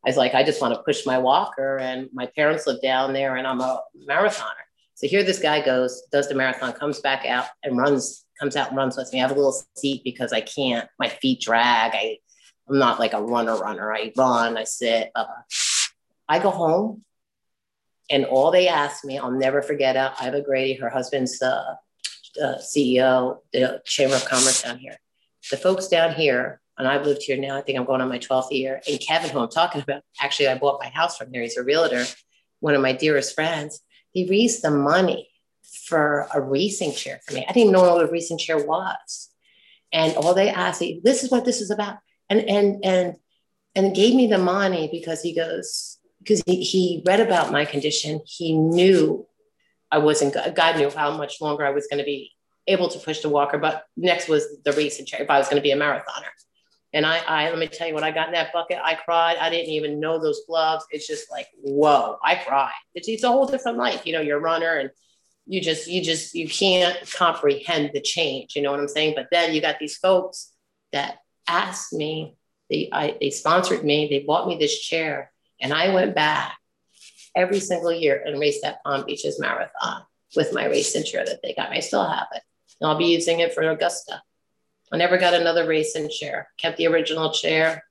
I 0.06 0.10
was 0.10 0.18
like, 0.18 0.34
I 0.34 0.44
just 0.44 0.62
want 0.62 0.74
to 0.74 0.84
push 0.84 1.06
my 1.06 1.18
walker. 1.18 1.78
And 1.78 2.10
my 2.14 2.28
parents 2.28 2.68
live 2.68 2.82
down 2.82 3.14
there, 3.14 3.36
and 3.36 3.46
I'm 3.46 3.62
a 3.62 3.82
marathoner. 4.10 4.68
So 4.96 5.08
here 5.08 5.24
this 5.24 5.40
guy 5.40 5.64
goes, 5.64 6.02
does 6.12 6.28
the 6.28 6.34
marathon, 6.34 6.74
comes 6.74 7.02
back 7.02 7.24
out 7.26 7.46
and 7.64 7.78
runs 7.78 8.26
comes 8.40 8.56
out 8.56 8.70
and 8.70 8.78
runs 8.78 8.98
with 8.98 9.12
me. 9.14 9.20
I 9.20 9.28
have 9.28 9.32
a 9.32 9.36
little 9.36 9.56
seat 9.76 10.04
because 10.04 10.34
I 10.34 10.42
can't, 10.42 10.88
my 11.00 11.10
feet 11.10 11.42
drag. 11.42 11.94
I, 11.94 12.18
I'm 12.68 12.80
not 12.80 13.00
like 13.00 13.14
a 13.14 13.22
runner 13.22 13.56
runner. 13.58 13.94
I 13.94 14.12
run, 14.16 14.58
I 14.58 14.64
sit. 14.64 15.12
Uh, 15.16 15.26
I 16.28 16.40
go 16.40 16.50
home 16.50 17.04
and 18.10 18.26
all 18.26 18.52
they 18.52 18.68
ask 18.68 19.04
me, 19.04 19.18
I'll 19.18 19.32
never 19.32 19.62
forget 19.62 19.96
it. 19.96 20.26
Iva 20.26 20.42
Grady, 20.42 20.74
her 20.76 20.90
husband's 20.90 21.42
uh, 21.42 21.76
uh, 22.42 22.56
CEO, 22.60 23.40
the 23.54 23.82
Chamber 23.86 24.16
of 24.16 24.26
Commerce 24.26 24.62
down 24.64 24.78
here. 24.78 24.98
The 25.52 25.58
folks 25.58 25.88
down 25.88 26.14
here, 26.14 26.62
and 26.78 26.88
I've 26.88 27.06
lived 27.06 27.24
here 27.24 27.38
now, 27.38 27.58
I 27.58 27.62
think 27.62 27.78
I'm 27.78 27.86
going 27.86 28.02
on 28.02 28.10
my 28.10 28.20
12th 28.20 28.52
year. 28.52 28.82
And 28.88 29.00
Kevin, 29.00 29.30
who 29.30 29.40
I'm 29.40 29.50
talking 29.50 29.82
about, 29.82 30.04
actually, 30.20 30.50
I 30.50 30.58
bought 30.58 30.82
my 30.82 30.90
house 30.90 31.18
from 31.18 31.32
here. 31.32 31.42
He's 31.42 31.58
a 31.58 31.64
realtor, 31.64 32.06
one 32.60 32.76
of 32.76 32.82
my 32.82 32.94
dearest 32.94 33.34
friends. 33.34 33.82
He 34.12 34.30
raised 34.30 34.62
the 34.62 34.72
money 34.72 35.30
for 35.86 36.28
a 36.34 36.42
racing 36.42 36.94
chair 36.94 37.20
for 37.26 37.34
me. 37.34 37.46
I 37.48 37.54
didn't 37.54 37.72
know 37.72 37.82
what 37.82 38.04
a 38.04 38.12
racing 38.12 38.38
chair 38.38 38.64
was. 38.64 39.30
And 39.92 40.16
all 40.16 40.34
they 40.34 40.50
asked 40.50 40.82
me, 40.82 41.02
this 41.04 41.24
is 41.24 41.32
what 41.32 41.46
this 41.46 41.62
is 41.62 41.72
about. 41.72 41.98
And 42.30 42.42
and 42.42 42.84
and 42.84 43.16
and 43.76 43.96
gave 43.96 44.16
me 44.16 44.28
the 44.28 44.38
money 44.38 44.90
because 44.92 45.22
he 45.22 45.34
goes, 45.34 45.98
because 46.20 46.42
he, 46.46 46.64
he 46.64 47.04
read 47.06 47.22
about 47.22 47.52
my 47.52 47.64
condition. 47.64 48.22
He 48.26 48.54
knew 48.54 49.26
I 49.92 50.00
wasn't 50.00 50.36
God 50.56 50.78
knew 50.78 50.90
how 50.90 51.16
much 51.16 51.42
longer 51.42 51.66
I 51.66 51.72
was 51.72 51.88
going 51.88 52.00
to 52.00 52.06
be 52.06 52.32
able 52.68 52.90
to 52.90 53.00
push 53.00 53.22
the 53.22 53.30
walker. 53.30 53.58
But 53.58 53.86
next 53.96 54.28
was 54.28 54.46
the 54.64 54.74
racing 54.74 55.06
chair 55.06 55.22
if 55.22 55.30
I 55.30 55.38
was 55.38 55.48
going 55.48 55.62
to 55.62 55.64
be 55.64 55.72
a 55.72 55.78
marathoner. 55.78 56.30
And 56.94 57.06
I, 57.06 57.20
I 57.20 57.50
let 57.50 57.60
me 57.60 57.68
tell 57.68 57.88
you, 57.88 57.94
when 57.94 58.04
I 58.04 58.12
got 58.12 58.28
in 58.28 58.34
that 58.34 58.54
bucket, 58.54 58.80
I 58.84 58.96
cried. 58.96 59.38
I 59.38 59.50
didn't 59.50 59.72
even 59.72 60.00
know 60.00 60.20
those 60.20 60.42
gloves. 60.48 60.86
It's 60.92 61.08
just 61.08 61.30
like, 61.30 61.48
whoa, 61.62 62.18
I 62.24 62.36
cried. 62.36 62.72
It's, 62.96 63.08
it's 63.08 63.24
a 63.24 63.30
whole 63.30 63.46
different 63.46 63.78
life. 63.78 64.06
You 64.06 64.14
know, 64.14 64.22
you're 64.22 64.38
a 64.38 64.42
runner 64.42 64.78
and 64.78 64.90
you 65.46 65.62
just, 65.62 65.88
you 65.88 66.02
just, 66.02 66.34
you 66.34 66.48
can't 66.48 66.98
comprehend 67.12 67.92
the 67.94 68.02
change. 68.02 68.56
You 68.56 68.62
know 68.62 68.72
what 68.72 68.80
I'm 68.80 68.88
saying? 68.88 69.14
But 69.16 69.28
then 69.32 69.54
you 69.54 69.62
got 69.62 69.80
these 69.80 69.98
folks 69.98 70.52
that 70.92 71.18
asked 71.48 71.94
me, 71.94 72.36
they, 72.70 72.90
I, 72.92 73.16
they 73.20 73.30
sponsored 73.30 73.84
me, 73.84 74.08
they 74.10 74.20
bought 74.20 74.48
me 74.48 74.58
this 74.58 74.80
chair, 74.80 75.32
and 75.62 75.74
I 75.74 75.94
went 75.94 76.16
back 76.16 76.57
every 77.38 77.60
single 77.60 77.94
year 77.94 78.22
and 78.26 78.40
raced 78.40 78.64
that 78.64 78.84
Palm 78.84 79.06
Beaches 79.06 79.40
Marathon 79.40 80.02
with 80.36 80.54
my 80.54 80.66
racing 80.66 81.04
chair 81.04 81.24
that 81.24 81.40
they 81.44 81.54
got 81.54 81.70
me. 81.70 81.78
I 81.78 81.80
still 81.82 82.06
have 82.06 82.28
it. 82.34 82.42
And 82.82 82.90
I'll 82.90 82.98
be 82.98 83.06
using 83.06 83.40
it 83.40 83.54
for 83.54 83.62
Augusta. 83.62 84.22
I 84.92 84.98
never 84.98 85.18
got 85.18 85.34
another 85.34 85.68
racing 85.68 86.10
chair. 86.10 86.50
Kept 86.58 86.78
the 86.78 86.88
original 86.88 87.32
chair. 87.32 87.84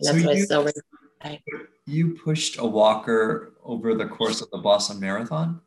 And 0.00 0.08
that's 0.08 0.48
so 0.48 0.62
what 0.62 0.74
you, 0.74 0.82
I 1.22 1.40
still 1.40 1.60
You 1.86 2.18
pushed 2.22 2.58
a 2.58 2.66
walker 2.66 3.54
over 3.62 3.94
the 3.94 4.06
course 4.06 4.40
of 4.42 4.50
the 4.50 4.58
Boston 4.58 4.98
Marathon? 5.00 5.60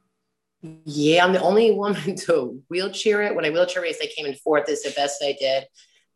Yeah, 0.62 1.24
I'm 1.24 1.34
the 1.34 1.42
only 1.42 1.72
woman 1.72 2.16
to 2.26 2.62
wheelchair 2.70 3.24
it. 3.24 3.36
When 3.36 3.46
I 3.46 3.50
wheelchair 3.50 3.82
raced, 3.82 4.02
I 4.04 4.08
came 4.08 4.26
in 4.26 4.36
fourth. 4.36 4.68
Is 4.70 4.84
the 4.84 4.92
best 4.92 5.24
I 5.24 5.36
did. 5.40 5.66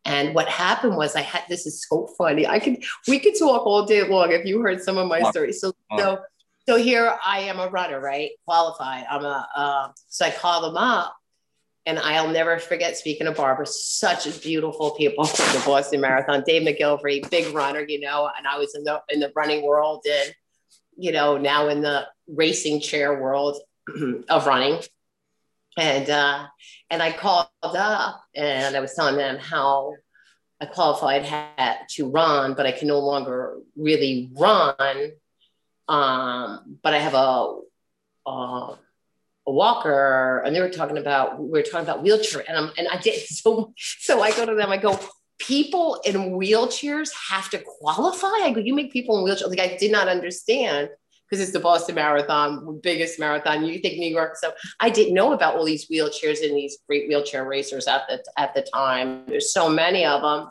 And 0.04 0.34
what 0.34 0.48
happened 0.48 0.96
was 0.96 1.14
I 1.14 1.20
had 1.20 1.44
this 1.48 1.64
is 1.64 1.86
so 1.88 2.08
funny. 2.18 2.46
I 2.46 2.58
could 2.58 2.82
we 3.06 3.20
could 3.20 3.38
talk 3.38 3.64
all 3.64 3.86
day 3.86 4.06
long 4.06 4.32
if 4.32 4.44
you 4.44 4.60
heard 4.60 4.82
some 4.82 4.98
of 4.98 5.06
my 5.06 5.22
stories. 5.30 5.60
So 5.60 5.72
so 5.96 6.18
so 6.68 6.76
here 6.76 7.16
I 7.24 7.40
am 7.40 7.58
a 7.58 7.68
runner, 7.68 8.00
right? 8.00 8.30
Qualified. 8.46 9.04
I'm 9.10 9.24
a 9.24 9.48
uh, 9.54 9.88
so 10.08 10.26
I 10.26 10.30
call 10.30 10.62
them 10.62 10.76
up 10.76 11.16
and 11.86 11.98
I'll 11.98 12.28
never 12.28 12.58
forget 12.58 12.96
speaking 12.96 13.26
to 13.26 13.32
Barbara, 13.32 13.66
such 13.66 14.42
beautiful 14.42 14.92
people 14.92 15.24
from 15.24 15.58
the 15.58 15.64
Boston 15.66 16.00
Marathon. 16.00 16.44
Dave 16.46 16.62
McGillivray, 16.62 17.28
big 17.30 17.52
runner, 17.54 17.84
you 17.86 18.00
know, 18.00 18.30
and 18.36 18.46
I 18.46 18.58
was 18.58 18.74
in 18.74 18.84
the 18.84 19.02
in 19.08 19.20
the 19.20 19.32
running 19.34 19.64
world 19.64 20.04
and 20.08 20.34
you 20.96 21.12
know 21.12 21.38
now 21.38 21.68
in 21.68 21.80
the 21.80 22.06
racing 22.28 22.80
chair 22.80 23.20
world 23.20 23.58
of 24.28 24.46
running. 24.46 24.80
And 25.78 26.08
uh, 26.08 26.46
and 26.90 27.02
I 27.02 27.12
called 27.12 27.48
up 27.62 28.22
and 28.36 28.76
I 28.76 28.80
was 28.80 28.94
telling 28.94 29.16
them 29.16 29.38
how 29.38 29.94
I 30.60 30.66
qualified 30.66 31.24
had 31.24 31.78
to 31.96 32.08
run, 32.08 32.54
but 32.54 32.66
I 32.66 32.72
can 32.72 32.86
no 32.86 33.00
longer 33.00 33.58
really 33.74 34.30
run. 34.34 35.12
Um, 35.88 36.78
but 36.82 36.94
I 36.94 36.98
have 36.98 37.14
a, 37.14 37.58
a 38.26 38.78
a 39.46 39.52
walker 39.52 40.42
and 40.44 40.54
they 40.54 40.60
were 40.60 40.68
talking 40.68 40.98
about 40.98 41.40
we 41.40 41.50
were 41.50 41.62
talking 41.62 41.80
about 41.80 42.02
wheelchair 42.02 42.44
and 42.46 42.56
I'm 42.56 42.70
and 42.78 42.88
I 42.88 42.96
did. 42.98 43.22
So 43.28 43.72
so 43.76 44.22
I 44.22 44.30
go 44.32 44.46
to 44.46 44.54
them 44.54 44.70
I 44.70 44.76
go 44.76 44.98
people 45.38 46.00
in 46.04 46.14
wheelchairs 46.14 47.10
have 47.30 47.50
to 47.50 47.58
qualify? 47.58 48.28
I 48.28 48.52
go 48.52 48.60
you 48.60 48.74
make 48.74 48.92
people 48.92 49.18
in 49.18 49.24
wheelchairs. 49.24 49.48
Like 49.48 49.60
I 49.60 49.76
did 49.76 49.90
not 49.90 50.08
understand 50.08 50.90
because 51.28 51.42
it's 51.42 51.52
the 51.52 51.60
Boston 51.60 51.96
Marathon 51.96 52.80
biggest 52.82 53.18
marathon 53.18 53.64
you 53.64 53.78
think 53.80 53.98
New 53.98 54.10
York. 54.10 54.36
So 54.36 54.52
I 54.78 54.90
didn't 54.90 55.14
know 55.14 55.32
about 55.32 55.56
all 55.56 55.64
these 55.64 55.88
wheelchairs 55.88 56.44
and 56.44 56.56
these 56.56 56.78
great 56.86 57.08
wheelchair 57.08 57.44
racers 57.44 57.88
at 57.88 58.02
the 58.08 58.22
at 58.36 58.54
the 58.54 58.62
time. 58.62 59.24
There's 59.26 59.52
so 59.52 59.68
many 59.68 60.04
of 60.04 60.22
them 60.22 60.50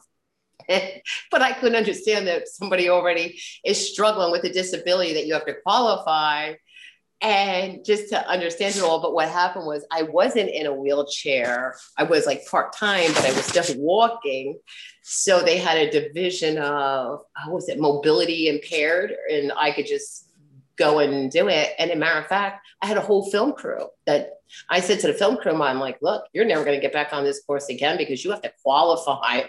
but 1.32 1.42
I 1.42 1.54
couldn't 1.54 1.78
understand 1.78 2.28
that 2.28 2.48
somebody 2.48 2.90
already 2.90 3.40
is 3.66 3.92
struggling 3.92 4.32
with 4.32 4.44
a 4.44 4.54
disability 4.54 5.14
that 5.14 5.26
you 5.26 5.34
have 5.34 5.46
to 5.46 5.56
qualify 5.62 6.54
and 7.22 7.86
just 7.86 8.10
to 8.10 8.28
understand 8.28 8.76
it 8.76 8.82
all. 8.82 9.00
But 9.00 9.14
what 9.14 9.30
happened 9.30 9.66
was 9.66 9.86
I 9.92 10.04
wasn't 10.04 10.50
in 10.50 10.66
a 10.66 10.74
wheelchair. 10.74 11.76
I 11.98 12.04
was 12.04 12.26
like 12.26 12.48
part 12.48 12.74
time, 12.74 13.14
but 13.14 13.26
I 13.26 13.34
was 13.34 13.52
just 13.52 13.78
walking. 13.78 14.60
So 15.04 15.42
they 15.42 15.58
had 15.58 15.78
a 15.78 15.92
division 15.92 16.58
of 16.58 17.20
uh, 17.20 17.24
how 17.36 17.52
was 17.52 17.70
it 17.70 17.80
mobility 17.80 18.48
impaired, 18.48 19.14
and 19.32 19.52
I 19.56 19.72
could 19.72 19.86
just 19.86 20.30
go 20.78 21.00
and 21.00 21.30
do 21.30 21.48
it. 21.48 21.74
And 21.78 21.92
a 21.92 21.96
matter 21.96 22.20
of 22.20 22.28
fact, 22.28 22.66
I 22.82 22.88
had 22.88 22.98
a 22.98 23.02
whole 23.02 23.30
film 23.30 23.54
crew 23.54 23.88
that 24.08 24.40
I 24.70 24.80
said 24.80 25.00
to 25.02 25.08
the 25.08 25.14
film 25.14 25.38
crew, 25.38 25.62
I'm 25.62 25.80
like, 25.80 26.00
look, 26.02 26.26
you're 26.34 26.46
never 26.46 26.64
going 26.64 26.78
to 26.78 26.82
get 26.82 26.94
back 26.94 27.14
on 27.14 27.24
this 27.24 27.44
course 27.44 27.70
again 27.70 27.98
because 27.98 28.24
you 28.24 28.32
have 28.32 28.42
to 28.42 28.52
qualify 28.64 29.44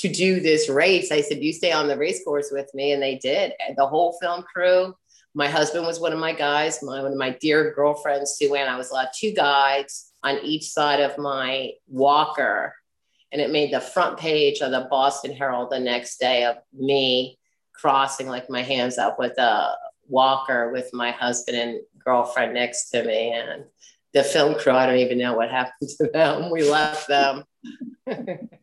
to 0.00 0.08
do 0.08 0.40
this 0.40 0.68
race. 0.68 1.12
I 1.12 1.20
said, 1.20 1.42
you 1.42 1.52
stay 1.52 1.72
on 1.72 1.86
the 1.86 1.96
race 1.96 2.24
course 2.24 2.50
with 2.50 2.72
me. 2.74 2.92
And 2.92 3.02
they 3.02 3.16
did. 3.16 3.52
The 3.76 3.86
whole 3.86 4.16
film 4.20 4.42
crew, 4.42 4.94
my 5.34 5.46
husband 5.46 5.86
was 5.86 6.00
one 6.00 6.14
of 6.14 6.18
my 6.18 6.32
guys, 6.32 6.82
my, 6.82 7.02
one 7.02 7.12
of 7.12 7.18
my 7.18 7.36
dear 7.40 7.72
girlfriends, 7.74 8.32
Sue 8.32 8.54
Ann. 8.54 8.68
I 8.68 8.78
was 8.78 8.90
allowed 8.90 9.10
two 9.14 9.32
guides 9.32 10.12
on 10.22 10.38
each 10.42 10.70
side 10.70 11.00
of 11.00 11.18
my 11.18 11.72
walker. 11.86 12.74
And 13.30 13.42
it 13.42 13.50
made 13.50 13.72
the 13.72 13.80
front 13.80 14.18
page 14.18 14.60
of 14.60 14.70
the 14.70 14.88
Boston 14.90 15.36
Herald 15.36 15.70
the 15.70 15.78
next 15.78 16.18
day 16.18 16.44
of 16.44 16.56
me 16.72 17.38
crossing 17.74 18.26
like 18.26 18.48
my 18.48 18.62
hands 18.62 18.96
up 18.96 19.18
with 19.18 19.36
a 19.38 19.74
walker 20.08 20.72
with 20.72 20.90
my 20.94 21.10
husband 21.10 21.56
and 21.58 21.80
girlfriend 22.02 22.54
next 22.54 22.88
to 22.90 23.04
me. 23.04 23.32
And 23.32 23.64
the 24.14 24.24
film 24.24 24.54
crew, 24.54 24.72
I 24.72 24.86
don't 24.86 24.98
even 24.98 25.18
know 25.18 25.34
what 25.34 25.50
happened 25.50 25.90
to 25.98 26.08
them. 26.10 26.50
We 26.50 26.68
left 26.68 27.06
them. 27.06 27.44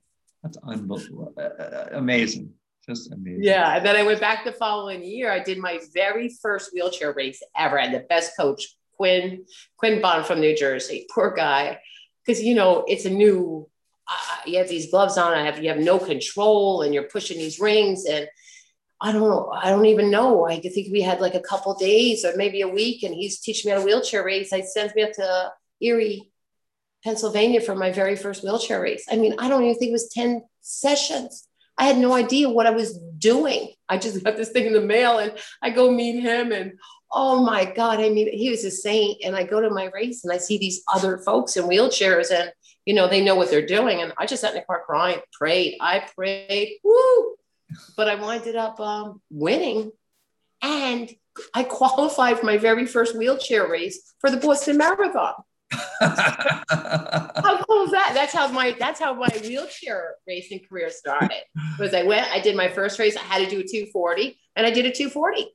That's 0.48 0.58
unbelievable. 0.66 1.34
Uh, 1.38 1.42
uh, 1.42 1.90
amazing. 1.94 2.54
Just 2.88 3.12
amazing. 3.12 3.44
Yeah. 3.44 3.76
And 3.76 3.86
then 3.86 3.96
I 3.98 4.04
went 4.04 4.22
back 4.22 4.46
the 4.46 4.54
following 4.54 5.04
year. 5.04 5.32
I 5.32 5.40
did 5.40 5.58
my 5.58 5.80
very 5.94 6.30
first 6.30 6.72
wheelchair 6.74 7.12
race 7.12 7.44
ever. 7.58 7.78
I 7.78 7.88
had 7.88 7.94
the 7.94 8.06
best 8.08 8.32
coach, 8.38 8.78
Quinn, 8.96 9.46
Quinn 9.76 10.02
Bond 10.02 10.26
from 10.26 10.40
New 10.40 10.56
Jersey. 10.56 11.06
Poor 11.14 11.34
guy. 11.36 11.80
Because, 12.26 12.42
you 12.42 12.56
know, 12.56 12.86
it's 12.88 13.06
a 13.06 13.10
new, 13.10 13.70
uh, 14.08 14.38
you 14.46 14.58
have 14.58 14.70
these 14.70 14.90
gloves 14.90 15.18
on, 15.18 15.34
I 15.34 15.44
have, 15.44 15.62
you 15.62 15.70
have 15.70 15.80
no 15.80 16.00
control 16.00 16.82
and 16.82 16.94
you're 16.94 17.04
pushing 17.04 17.38
these 17.38 17.60
rings. 17.60 18.06
And 18.06 18.28
I 19.02 19.12
don't 19.12 19.22
know, 19.22 19.52
I 19.54 19.70
don't 19.70 19.86
even 19.86 20.10
know. 20.10 20.48
I 20.48 20.60
think 20.60 20.92
we 20.92 21.02
had 21.02 21.20
like 21.20 21.36
a 21.36 21.42
couple 21.42 21.74
days 21.76 22.24
or 22.24 22.34
maybe 22.38 22.62
a 22.62 22.68
week 22.68 23.04
and 23.04 23.14
he's 23.14 23.40
teaching 23.42 23.70
me 23.70 23.74
how 23.76 23.82
to 23.82 23.86
wheelchair 23.86 24.24
race. 24.24 24.52
He 24.52 24.64
sends 24.64 24.96
me 24.96 25.04
up 25.04 25.12
to 25.14 25.52
Erie, 25.82 26.32
Pennsylvania 27.08 27.62
for 27.62 27.74
my 27.74 27.90
very 27.90 28.18
first 28.18 28.44
wheelchair 28.44 28.82
race. 28.82 29.06
I 29.10 29.16
mean, 29.16 29.36
I 29.40 29.48
don't 29.48 29.64
even 29.64 29.76
think 29.76 29.90
it 29.90 29.94
was 29.94 30.10
10 30.10 30.44
sessions. 30.60 31.48
I 31.78 31.86
had 31.86 31.98
no 31.98 32.14
idea 32.14 32.50
what 32.50 32.66
I 32.66 32.72
was 32.72 33.00
doing. 33.18 33.72
I 33.88 33.98
just 33.98 34.22
got 34.26 34.36
this 34.36 34.50
thing 34.50 34.66
in 34.66 34.74
the 34.74 34.82
mail 34.82 35.20
and 35.20 35.32
I 35.62 35.70
go 35.70 35.90
meet 35.90 36.20
him 36.20 36.52
and 36.52 36.74
oh 37.10 37.46
my 37.46 37.64
God, 37.64 38.02
I 38.02 38.10
mean, 38.10 38.30
he 38.30 38.50
was 38.50 38.66
a 38.66 38.72
saint. 38.72 39.24
And 39.24 39.38
I 39.38 39.44
go 39.46 39.62
to 39.62 39.70
my 39.70 39.86
race 39.94 40.26
and 40.26 40.34
I 40.34 40.38
see 40.38 40.58
these 40.58 40.84
other 40.94 41.20
folks 41.20 41.56
in 41.56 41.64
wheelchairs 41.64 42.30
and, 42.30 42.52
you 42.84 42.94
know, 42.94 43.08
they 43.08 43.24
know 43.24 43.36
what 43.36 43.50
they're 43.50 43.66
doing. 43.66 44.02
And 44.02 44.12
I 44.18 44.26
just 44.26 44.42
sat 44.42 44.52
in 44.52 44.58
the 44.58 44.66
car 44.66 44.84
crying, 44.86 45.22
prayed, 45.32 45.78
I 45.80 46.06
prayed, 46.14 46.74
woo. 46.84 47.36
But 47.96 48.10
I 48.10 48.16
winded 48.16 48.58
up 48.58 48.82
um, 48.82 49.22
winning. 49.30 49.94
And 50.62 51.10
I 51.54 51.64
qualified 51.64 52.38
for 52.38 52.46
my 52.46 52.58
very 52.58 52.86
first 52.86 53.16
wheelchair 53.16 53.70
race 53.70 54.14
for 54.20 54.30
the 54.30 54.38
Boston 54.38 54.78
Marathon 54.78 55.36
how 55.72 57.64
cool 57.68 57.86
is 57.86 57.92
that? 57.92 58.12
That's 58.14 58.34
how 58.34 58.48
my 58.50 58.76
that's 58.80 59.00
how 59.00 59.14
my 59.14 59.30
wheelchair 59.42 60.16
racing 60.28 60.62
career 60.68 60.90
started. 60.90 61.44
Was 61.80 61.94
I 61.94 62.04
went, 62.04 62.28
I 62.32 62.40
did 62.40 62.56
my 62.56 62.70
first 62.70 63.00
race, 63.00 63.18
I 63.18 63.22
had 63.22 63.40
to 63.40 63.50
do 63.50 63.60
a 63.60 63.64
240, 63.64 64.40
and 64.56 64.66
I 64.66 64.72
did 64.72 64.86
a 64.86 64.92
240. 64.92 65.48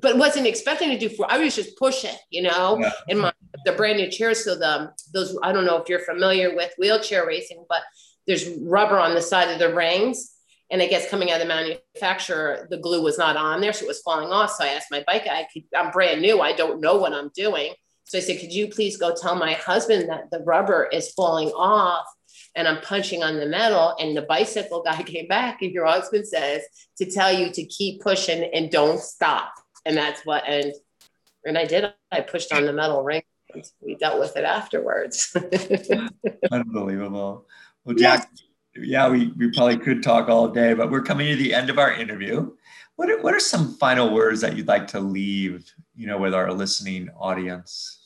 But 0.00 0.16
wasn't 0.16 0.46
expecting 0.46 0.90
to 0.90 0.98
do 0.98 1.08
four. 1.08 1.26
I 1.28 1.38
was 1.38 1.56
just 1.56 1.76
pushing, 1.76 2.14
you 2.30 2.42
know, 2.42 2.78
yeah. 2.80 2.92
in 3.08 3.18
my 3.18 3.32
the 3.64 3.72
brand 3.72 3.98
new 3.98 4.08
chair. 4.10 4.32
So 4.34 4.56
the 4.56 4.92
those 5.12 5.36
I 5.42 5.52
don't 5.52 5.66
know 5.66 5.76
if 5.76 5.88
you're 5.88 5.98
familiar 5.98 6.54
with 6.54 6.72
wheelchair 6.78 7.26
racing, 7.26 7.64
but 7.68 7.82
there's 8.26 8.48
rubber 8.60 8.98
on 8.98 9.14
the 9.14 9.22
side 9.22 9.50
of 9.50 9.58
the 9.58 9.74
rings. 9.74 10.34
And 10.70 10.82
I 10.82 10.86
guess 10.86 11.08
coming 11.08 11.30
out 11.30 11.40
of 11.40 11.48
the 11.48 11.54
manufacturer, 11.54 12.68
the 12.70 12.76
glue 12.76 13.02
was 13.02 13.16
not 13.16 13.36
on 13.36 13.62
there, 13.62 13.72
so 13.72 13.86
it 13.86 13.88
was 13.88 14.02
falling 14.02 14.28
off. 14.28 14.52
So 14.52 14.64
I 14.64 14.68
asked 14.68 14.90
my 14.90 15.02
bike, 15.06 15.26
I 15.26 15.46
could, 15.50 15.64
I'm 15.74 15.90
brand 15.90 16.20
new, 16.20 16.42
I 16.42 16.52
don't 16.52 16.80
know 16.80 16.96
what 16.96 17.14
I'm 17.14 17.30
doing. 17.34 17.72
So 18.08 18.18
I 18.18 18.20
said, 18.20 18.40
could 18.40 18.52
you 18.52 18.68
please 18.68 18.96
go 18.96 19.14
tell 19.14 19.34
my 19.34 19.52
husband 19.52 20.08
that 20.08 20.30
the 20.30 20.40
rubber 20.40 20.88
is 20.92 21.12
falling 21.12 21.48
off 21.50 22.06
and 22.58 22.66
I'm 22.66 22.80
punching 22.80 23.22
on 23.22 23.38
the 23.38 23.46
metal. 23.46 23.94
And 23.98 24.16
the 24.16 24.22
bicycle 24.22 24.82
guy 24.82 25.02
came 25.04 25.28
back, 25.28 25.62
and 25.62 25.72
your 25.72 25.86
husband 25.86 26.26
says 26.26 26.62
to 26.98 27.10
tell 27.10 27.32
you 27.32 27.50
to 27.52 27.64
keep 27.64 28.02
pushing 28.02 28.50
and 28.52 28.70
don't 28.70 29.00
stop. 29.00 29.52
And 29.86 29.96
that's 29.96 30.26
what, 30.26 30.44
and 30.46 30.72
and 31.44 31.56
I 31.56 31.64
did. 31.64 31.92
I 32.10 32.20
pushed 32.20 32.52
on 32.52 32.66
the 32.66 32.72
metal 32.72 33.02
ring. 33.02 33.22
We 33.80 33.94
dealt 33.94 34.18
with 34.18 34.36
it 34.36 34.44
afterwards. 34.44 35.34
Unbelievable. 36.52 37.46
Well, 37.84 37.96
Jack, 37.96 38.28
yeah. 38.74 38.82
yeah, 38.84 39.08
we, 39.08 39.28
we 39.28 39.50
probably 39.52 39.78
could 39.78 40.02
talk 40.02 40.28
all 40.28 40.48
day, 40.48 40.74
but 40.74 40.90
we're 40.90 41.02
coming 41.02 41.28
to 41.28 41.36
the 41.36 41.54
end 41.54 41.70
of 41.70 41.78
our 41.78 41.92
interview. 41.92 42.50
What 42.96 43.08
are, 43.08 43.22
what 43.22 43.32
are 43.34 43.40
some 43.40 43.74
final 43.76 44.12
words 44.12 44.42
that 44.42 44.56
you'd 44.56 44.68
like 44.68 44.88
to 44.88 45.00
leave, 45.00 45.72
you 45.94 46.06
know, 46.06 46.18
with 46.18 46.34
our 46.34 46.52
listening 46.52 47.08
audience? 47.18 47.97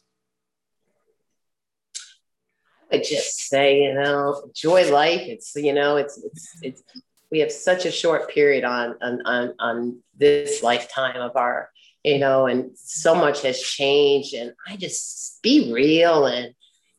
Would 2.92 3.04
just 3.04 3.48
say, 3.48 3.82
you 3.82 3.94
know, 3.94 4.42
enjoy 4.46 4.92
life. 4.92 5.22
It's, 5.22 5.54
you 5.56 5.72
know, 5.72 5.96
it's, 5.96 6.18
it's, 6.22 6.58
it's, 6.62 6.82
we 7.30 7.40
have 7.40 7.50
such 7.50 7.86
a 7.86 7.90
short 7.90 8.30
period 8.30 8.64
on, 8.64 8.96
on, 9.00 9.22
on, 9.24 9.54
on 9.58 9.98
this 10.16 10.62
lifetime 10.62 11.20
of 11.20 11.36
our, 11.36 11.70
you 12.04 12.18
know, 12.18 12.46
and 12.46 12.70
so 12.76 13.14
much 13.14 13.42
has 13.42 13.60
changed. 13.60 14.34
And 14.34 14.52
I 14.68 14.76
just 14.76 15.42
be 15.42 15.72
real 15.72 16.26
and, 16.26 16.54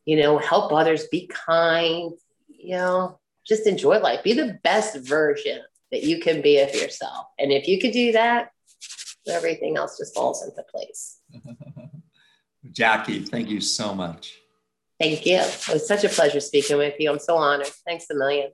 you 0.05 0.17
know, 0.17 0.37
help 0.39 0.71
others, 0.71 1.07
be 1.07 1.27
kind, 1.27 2.11
you 2.47 2.75
know, 2.75 3.19
just 3.45 3.67
enjoy 3.67 3.99
life, 3.99 4.23
be 4.23 4.33
the 4.33 4.59
best 4.63 4.97
version 4.97 5.61
that 5.91 6.03
you 6.03 6.19
can 6.19 6.41
be 6.41 6.59
of 6.59 6.73
yourself. 6.73 7.27
And 7.37 7.51
if 7.51 7.67
you 7.67 7.79
could 7.79 7.91
do 7.91 8.13
that, 8.13 8.49
everything 9.27 9.77
else 9.77 9.97
just 9.97 10.15
falls 10.15 10.43
into 10.43 10.63
place. 10.63 11.19
Jackie, 12.71 13.19
thank 13.19 13.49
you 13.49 13.61
so 13.61 13.93
much. 13.93 14.39
Thank 14.99 15.25
you. 15.25 15.37
It 15.37 15.69
was 15.71 15.87
such 15.87 16.03
a 16.03 16.09
pleasure 16.09 16.39
speaking 16.39 16.77
with 16.77 16.95
you. 16.99 17.11
I'm 17.11 17.19
so 17.19 17.35
honored. 17.35 17.67
Thanks 17.85 18.05
a 18.09 18.15
million. 18.15 18.51